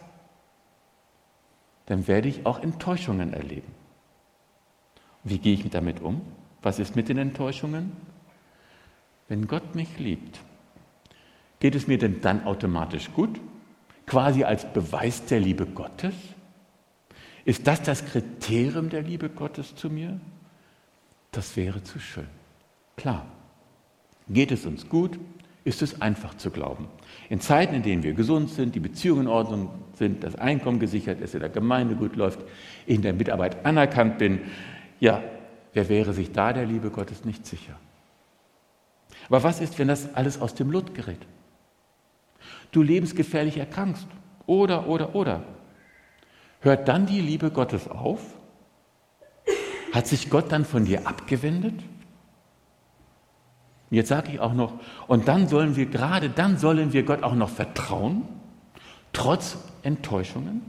Dann 1.87 2.07
werde 2.07 2.29
ich 2.29 2.45
auch 2.47 2.63
Enttäuschungen 2.63 3.33
erleben. 3.33 3.82
Wie 5.25 5.39
gehe 5.39 5.55
ich 5.55 5.69
damit 5.71 6.01
um? 6.01 6.21
Was 6.63 6.79
ist 6.79 6.97
mit 6.97 7.09
den 7.09 7.19
Enttäuschungen? 7.19 7.93
Wenn 9.29 9.47
Gott 9.47 9.75
mich 9.75 9.99
liebt, 9.99 10.41
geht 11.61 11.75
es 11.75 11.87
mir 11.87 11.99
denn 11.99 12.21
dann 12.21 12.45
automatisch 12.45 13.11
gut? 13.13 13.41
Quasi 14.07 14.45
als 14.45 14.71
Beweis 14.73 15.25
der 15.27 15.41
Liebe 15.41 15.67
Gottes? 15.67 16.15
Ist 17.45 17.67
das 17.67 17.83
das 17.83 18.05
Kriterium 18.05 18.89
der 18.89 19.03
Liebe 19.03 19.29
Gottes 19.29 19.75
zu 19.75 19.91
mir? 19.91 20.21
Das 21.31 21.57
wäre 21.57 21.83
zu 21.83 21.99
schön. 21.99 22.29
Klar. 22.97 23.27
Geht 24.29 24.53
es 24.53 24.67
uns 24.67 24.89
gut, 24.89 25.19
ist 25.65 25.83
es 25.83 26.01
einfach 26.01 26.37
zu 26.37 26.51
glauben. 26.51 26.89
In 27.29 27.41
Zeiten, 27.41 27.75
in 27.75 27.83
denen 27.83 28.03
wir 28.03 28.15
gesund 28.15 28.51
sind, 28.51 28.75
die 28.75 28.81
Beziehungen 28.81 29.23
in 29.23 29.29
Ordnung 29.29 29.71
sind, 29.95 30.23
das 30.25 30.35
Einkommen 30.37 30.79
gesichert 30.79 31.21
ist, 31.21 31.35
in 31.35 31.41
der 31.41 31.49
Gemeinde 31.49 31.97
gut 31.97 32.17
läuft, 32.17 32.41
in 32.87 33.03
der 33.03 33.13
Mitarbeit 33.13 33.65
anerkannt 33.65 34.19
bin, 34.19 34.41
ja, 35.03 35.21
wer 35.73 35.89
wäre 35.89 36.13
sich 36.13 36.31
da 36.31 36.53
der 36.53 36.65
Liebe 36.65 36.91
Gottes 36.91 37.25
nicht 37.25 37.45
sicher? 37.45 37.75
Aber 39.27 39.43
was 39.43 39.61
ist, 39.61 39.77
wenn 39.81 39.89
das 39.89 40.15
alles 40.15 40.41
aus 40.41 40.55
dem 40.55 40.71
Lot 40.71 40.95
gerät? 40.95 41.19
Du 42.71 42.83
lebensgefährlich 42.83 43.57
erkrankst. 43.57 44.07
Oder, 44.47 44.87
oder, 44.87 45.17
oder. 45.17 45.43
Hört 46.61 46.87
dann 46.87 47.07
die 47.07 47.21
Liebe 47.21 47.51
Gottes 47.51 47.89
auf? 47.89 48.21
Hat 49.93 50.07
sich 50.07 50.31
Gott 50.31 50.53
dann 50.53 50.65
von 50.65 50.85
dir 50.85 51.05
abgewendet? 51.05 51.83
Jetzt 53.91 54.09
sage 54.09 54.31
ich 54.31 54.39
auch 54.39 54.55
noch, 54.55 54.79
und 55.09 55.27
dann 55.27 55.49
sollen 55.49 55.75
wir, 55.75 55.87
gerade 55.87 56.31
dann 56.31 56.59
sollen 56.59 56.93
wir 56.93 57.03
Gott 57.03 57.25
auch 57.25 57.35
noch 57.35 57.51
vertrauen, 57.51 58.23
trotz 59.13 59.59
Enttäuschungen, 59.83 60.63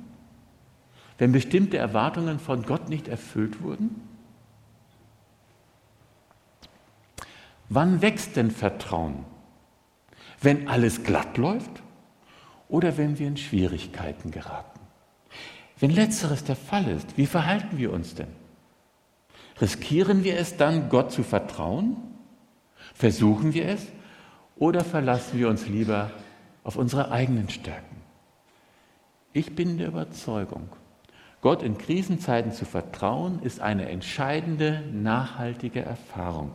wenn 1.20 1.32
bestimmte 1.32 1.78
Erwartungen 1.78 2.40
von 2.40 2.64
Gott 2.64 2.90
nicht 2.90 3.08
erfüllt 3.08 3.62
wurden? 3.62 4.13
Wann 7.76 8.04
wächst 8.04 8.36
denn 8.36 8.52
Vertrauen? 8.52 9.26
Wenn 10.40 10.68
alles 10.68 11.04
glatt 11.04 11.38
läuft 11.38 11.82
oder 12.70 12.98
wenn 12.98 13.18
wir 13.18 13.28
in 13.28 13.36
Schwierigkeiten 13.36 14.30
geraten? 14.30 14.80
Wenn 15.80 15.90
letzteres 15.90 16.44
der 16.44 16.56
Fall 16.56 16.88
ist, 16.88 17.18
wie 17.18 17.26
verhalten 17.26 17.80
wir 17.80 17.92
uns 17.92 18.14
denn? 18.14 18.28
Riskieren 19.60 20.24
wir 20.24 20.38
es 20.38 20.56
dann, 20.56 20.90
Gott 20.90 21.12
zu 21.12 21.24
vertrauen? 21.24 21.98
Versuchen 22.94 23.56
wir 23.56 23.68
es? 23.68 23.88
Oder 24.56 24.84
verlassen 24.84 25.40
wir 25.40 25.50
uns 25.50 25.68
lieber 25.68 26.12
auf 26.64 26.76
unsere 26.76 27.10
eigenen 27.10 27.50
Stärken? 27.50 28.04
Ich 29.32 29.56
bin 29.56 29.80
der 29.80 29.88
Überzeugung, 29.88 30.70
Gott 31.42 31.64
in 31.64 31.80
Krisenzeiten 31.80 32.52
zu 32.52 32.66
vertrauen, 32.66 33.42
ist 33.42 33.62
eine 33.62 33.90
entscheidende, 33.90 34.84
nachhaltige 34.92 35.82
Erfahrung. 35.82 36.52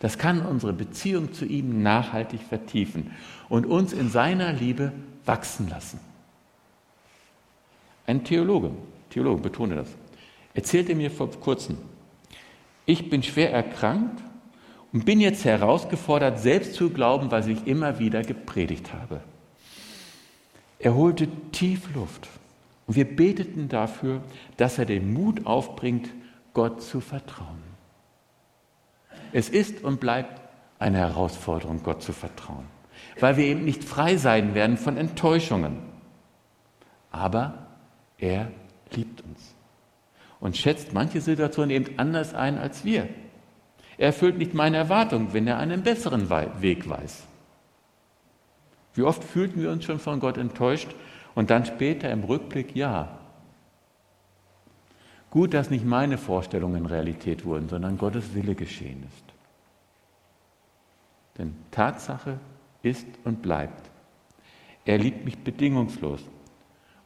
Das 0.00 0.18
kann 0.18 0.44
unsere 0.44 0.72
Beziehung 0.72 1.32
zu 1.32 1.44
ihm 1.44 1.82
nachhaltig 1.82 2.40
vertiefen 2.42 3.12
und 3.48 3.66
uns 3.66 3.92
in 3.92 4.08
seiner 4.10 4.52
Liebe 4.52 4.92
wachsen 5.24 5.68
lassen. 5.68 6.00
Ein 8.06 8.24
Theologe, 8.24 8.70
Theologe 9.10 9.42
betone 9.42 9.76
das, 9.76 9.88
erzählte 10.54 10.94
mir 10.94 11.10
vor 11.10 11.30
kurzem, 11.30 11.78
ich 12.84 13.08
bin 13.08 13.22
schwer 13.22 13.52
erkrankt 13.52 14.22
und 14.92 15.04
bin 15.04 15.20
jetzt 15.20 15.44
herausgefordert, 15.44 16.40
selbst 16.40 16.74
zu 16.74 16.90
glauben, 16.90 17.30
was 17.30 17.46
ich 17.46 17.66
immer 17.66 17.98
wieder 17.98 18.22
gepredigt 18.22 18.92
habe. 18.92 19.20
Er 20.78 20.94
holte 20.94 21.28
tief 21.52 21.94
Luft 21.94 22.28
und 22.86 22.96
wir 22.96 23.04
beteten 23.04 23.68
dafür, 23.68 24.20
dass 24.56 24.78
er 24.78 24.84
den 24.84 25.12
Mut 25.12 25.46
aufbringt, 25.46 26.10
Gott 26.54 26.82
zu 26.82 27.00
vertrauen. 27.00 27.71
Es 29.32 29.48
ist 29.48 29.82
und 29.82 30.00
bleibt 30.00 30.40
eine 30.78 30.98
Herausforderung, 30.98 31.82
Gott 31.82 32.02
zu 32.02 32.12
vertrauen, 32.12 32.66
weil 33.18 33.36
wir 33.36 33.44
eben 33.44 33.64
nicht 33.64 33.84
frei 33.84 34.16
sein 34.16 34.54
werden 34.54 34.76
von 34.76 34.96
Enttäuschungen. 34.96 35.78
Aber 37.10 37.66
er 38.18 38.50
liebt 38.92 39.22
uns 39.22 39.54
und 40.40 40.56
schätzt 40.56 40.92
manche 40.92 41.20
Situationen 41.20 41.70
eben 41.70 41.98
anders 41.98 42.34
ein 42.34 42.58
als 42.58 42.84
wir. 42.84 43.08
Er 43.96 44.06
erfüllt 44.06 44.38
nicht 44.38 44.54
meine 44.54 44.78
Erwartungen, 44.78 45.32
wenn 45.32 45.46
er 45.46 45.58
einen 45.58 45.82
besseren 45.82 46.28
Weg 46.30 46.88
weiß. 46.88 47.24
Wie 48.94 49.02
oft 49.02 49.22
fühlten 49.22 49.62
wir 49.62 49.70
uns 49.70 49.84
schon 49.84 49.98
von 49.98 50.20
Gott 50.20 50.36
enttäuscht 50.36 50.88
und 51.34 51.50
dann 51.50 51.64
später 51.64 52.10
im 52.10 52.24
Rückblick, 52.24 52.74
ja. 52.76 53.18
Gut, 55.32 55.54
dass 55.54 55.70
nicht 55.70 55.86
meine 55.86 56.18
Vorstellungen 56.18 56.84
Realität 56.84 57.46
wurden, 57.46 57.70
sondern 57.70 57.96
Gottes 57.96 58.34
Wille 58.34 58.54
geschehen 58.54 59.02
ist. 59.08 59.24
Denn 61.38 61.54
Tatsache 61.70 62.38
ist 62.82 63.06
und 63.24 63.40
bleibt. 63.40 63.90
Er 64.84 64.98
liebt 64.98 65.24
mich 65.24 65.38
bedingungslos 65.38 66.20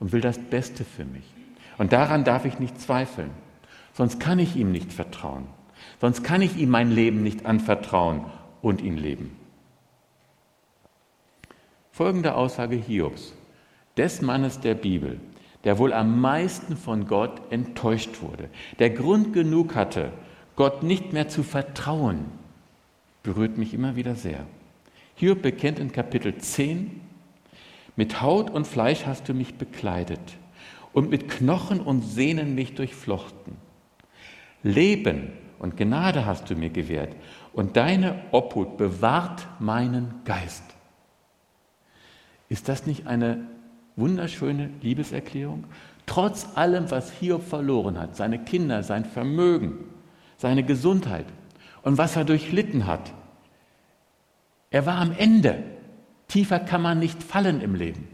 und 0.00 0.10
will 0.10 0.20
das 0.20 0.38
Beste 0.38 0.84
für 0.84 1.04
mich. 1.04 1.32
Und 1.78 1.92
daran 1.92 2.24
darf 2.24 2.44
ich 2.46 2.58
nicht 2.58 2.80
zweifeln. 2.80 3.30
Sonst 3.92 4.18
kann 4.18 4.40
ich 4.40 4.56
ihm 4.56 4.72
nicht 4.72 4.92
vertrauen. 4.92 5.46
Sonst 6.00 6.24
kann 6.24 6.42
ich 6.42 6.56
ihm 6.56 6.70
mein 6.70 6.90
Leben 6.90 7.22
nicht 7.22 7.46
anvertrauen 7.46 8.24
und 8.60 8.82
ihn 8.82 8.96
leben. 8.96 9.36
Folgende 11.92 12.34
Aussage 12.34 12.74
Hiobs 12.74 13.34
des 13.96 14.20
Mannes 14.20 14.58
der 14.58 14.74
Bibel, 14.74 15.20
der 15.66 15.78
wohl 15.78 15.92
am 15.92 16.20
meisten 16.20 16.76
von 16.76 17.08
Gott 17.08 17.42
enttäuscht 17.50 18.22
wurde, 18.22 18.48
der 18.78 18.88
Grund 18.88 19.32
genug 19.32 19.74
hatte, 19.74 20.12
Gott 20.54 20.84
nicht 20.84 21.12
mehr 21.12 21.28
zu 21.28 21.42
vertrauen, 21.42 22.26
berührt 23.24 23.58
mich 23.58 23.74
immer 23.74 23.96
wieder 23.96 24.14
sehr. 24.14 24.46
Hiob 25.16 25.42
bekennt 25.42 25.80
in 25.80 25.90
Kapitel 25.90 26.38
10, 26.38 27.00
mit 27.96 28.22
Haut 28.22 28.48
und 28.48 28.64
Fleisch 28.64 29.06
hast 29.06 29.28
du 29.28 29.34
mich 29.34 29.56
bekleidet 29.56 30.20
und 30.92 31.10
mit 31.10 31.28
Knochen 31.28 31.80
und 31.80 32.02
Sehnen 32.02 32.54
mich 32.54 32.76
durchflochten. 32.76 33.56
Leben 34.62 35.32
und 35.58 35.76
Gnade 35.76 36.26
hast 36.26 36.48
du 36.48 36.54
mir 36.54 36.70
gewährt 36.70 37.16
und 37.52 37.76
deine 37.76 38.22
Obhut 38.30 38.76
bewahrt 38.76 39.48
meinen 39.58 40.14
Geist. 40.24 40.62
Ist 42.48 42.68
das 42.68 42.86
nicht 42.86 43.08
eine 43.08 43.48
Wunderschöne 43.96 44.70
Liebeserklärung. 44.82 45.64
Trotz 46.04 46.46
allem, 46.54 46.90
was 46.90 47.10
Hiob 47.10 47.42
verloren 47.42 47.98
hat, 47.98 48.14
seine 48.14 48.38
Kinder, 48.38 48.82
sein 48.82 49.04
Vermögen, 49.04 49.78
seine 50.36 50.62
Gesundheit 50.62 51.26
und 51.82 51.98
was 51.98 52.14
er 52.14 52.24
durchlitten 52.24 52.86
hat. 52.86 53.12
Er 54.70 54.86
war 54.86 54.96
am 54.96 55.12
Ende. 55.12 55.64
Tiefer 56.28 56.60
kann 56.60 56.82
man 56.82 56.98
nicht 56.98 57.22
fallen 57.22 57.60
im 57.60 57.74
Leben. 57.74 58.08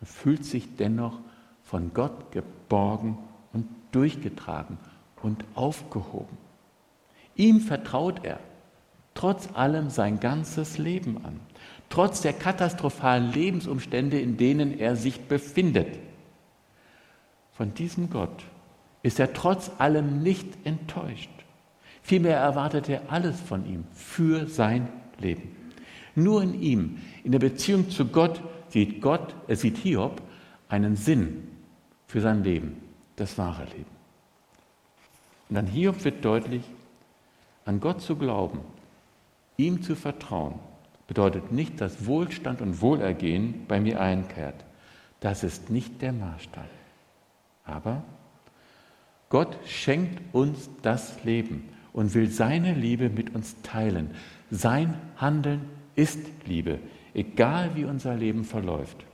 Er 0.00 0.06
fühlt 0.06 0.44
sich 0.44 0.76
dennoch 0.76 1.20
von 1.62 1.92
Gott 1.94 2.32
geborgen 2.32 3.18
und 3.52 3.68
durchgetragen 3.92 4.78
und 5.22 5.44
aufgehoben. 5.54 6.36
Ihm 7.34 7.60
vertraut 7.60 8.24
er 8.24 8.40
trotz 9.14 9.48
allem 9.54 9.90
sein 9.90 10.20
ganzes 10.20 10.78
Leben 10.78 11.24
an 11.24 11.40
trotz 11.88 12.20
der 12.20 12.32
katastrophalen 12.32 13.32
Lebensumstände, 13.32 14.20
in 14.20 14.36
denen 14.36 14.78
er 14.78 14.96
sich 14.96 15.20
befindet. 15.22 15.98
Von 17.52 17.74
diesem 17.74 18.10
Gott 18.10 18.44
ist 19.02 19.20
er 19.20 19.32
trotz 19.32 19.70
allem 19.78 20.22
nicht 20.22 20.46
enttäuscht. 20.64 21.30
Vielmehr 22.02 22.36
erwartet 22.36 22.88
er 22.88 23.10
alles 23.10 23.40
von 23.40 23.66
ihm 23.66 23.84
für 23.92 24.46
sein 24.46 24.88
Leben. 25.18 25.56
Nur 26.14 26.42
in 26.42 26.60
ihm, 26.60 26.98
in 27.24 27.32
der 27.32 27.38
Beziehung 27.38 27.90
zu 27.90 28.06
Gott, 28.06 28.40
sieht 28.68 29.00
Gott, 29.00 29.34
er 29.48 29.56
sieht 29.56 29.78
Hiob 29.78 30.22
einen 30.68 30.96
Sinn 30.96 31.48
für 32.06 32.20
sein 32.20 32.42
Leben, 32.42 32.76
das 33.16 33.38
wahre 33.38 33.64
Leben. 33.64 33.96
Und 35.48 35.56
an 35.56 35.66
Hiob 35.66 36.04
wird 36.04 36.24
deutlich, 36.24 36.62
an 37.64 37.80
Gott 37.80 38.00
zu 38.00 38.16
glauben, 38.16 38.60
ihm 39.56 39.82
zu 39.82 39.94
vertrauen, 39.94 40.54
bedeutet 41.06 41.52
nicht, 41.52 41.80
dass 41.80 42.06
Wohlstand 42.06 42.60
und 42.60 42.80
Wohlergehen 42.80 43.66
bei 43.68 43.80
mir 43.80 44.00
einkehrt. 44.00 44.64
Das 45.20 45.44
ist 45.44 45.70
nicht 45.70 46.02
der 46.02 46.12
Maßstab. 46.12 46.68
Aber 47.64 48.02
Gott 49.28 49.56
schenkt 49.66 50.34
uns 50.34 50.70
das 50.82 51.22
Leben 51.24 51.68
und 51.92 52.14
will 52.14 52.30
seine 52.30 52.74
Liebe 52.74 53.08
mit 53.08 53.34
uns 53.34 53.60
teilen. 53.62 54.10
Sein 54.50 54.94
Handeln 55.16 55.62
ist 55.94 56.20
Liebe, 56.46 56.78
egal 57.14 57.74
wie 57.74 57.84
unser 57.84 58.14
Leben 58.14 58.44
verläuft. 58.44 59.04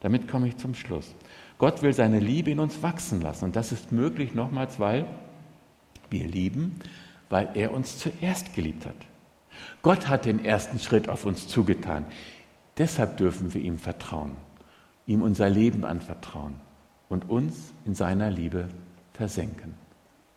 Damit 0.00 0.26
komme 0.26 0.48
ich 0.48 0.56
zum 0.56 0.74
Schluss. 0.74 1.14
Gott 1.58 1.82
will 1.82 1.92
seine 1.92 2.18
Liebe 2.18 2.50
in 2.50 2.58
uns 2.58 2.82
wachsen 2.82 3.20
lassen. 3.20 3.44
Und 3.44 3.54
das 3.54 3.70
ist 3.70 3.92
möglich 3.92 4.34
nochmals, 4.34 4.80
weil 4.80 5.06
wir 6.10 6.26
lieben, 6.26 6.80
weil 7.28 7.50
er 7.54 7.72
uns 7.72 7.98
zuerst 7.98 8.54
geliebt 8.54 8.84
hat. 8.84 8.96
Gott 9.82 10.08
hat 10.08 10.24
den 10.24 10.44
ersten 10.44 10.78
Schritt 10.78 11.08
auf 11.08 11.24
uns 11.24 11.48
zugetan. 11.48 12.04
Deshalb 12.78 13.16
dürfen 13.16 13.52
wir 13.54 13.60
ihm 13.60 13.78
vertrauen, 13.78 14.36
ihm 15.06 15.22
unser 15.22 15.50
Leben 15.50 15.84
anvertrauen 15.84 16.54
und 17.08 17.28
uns 17.28 17.72
in 17.84 17.94
seiner 17.94 18.30
Liebe 18.30 18.68
versenken. 19.12 19.74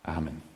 Amen. 0.03 0.54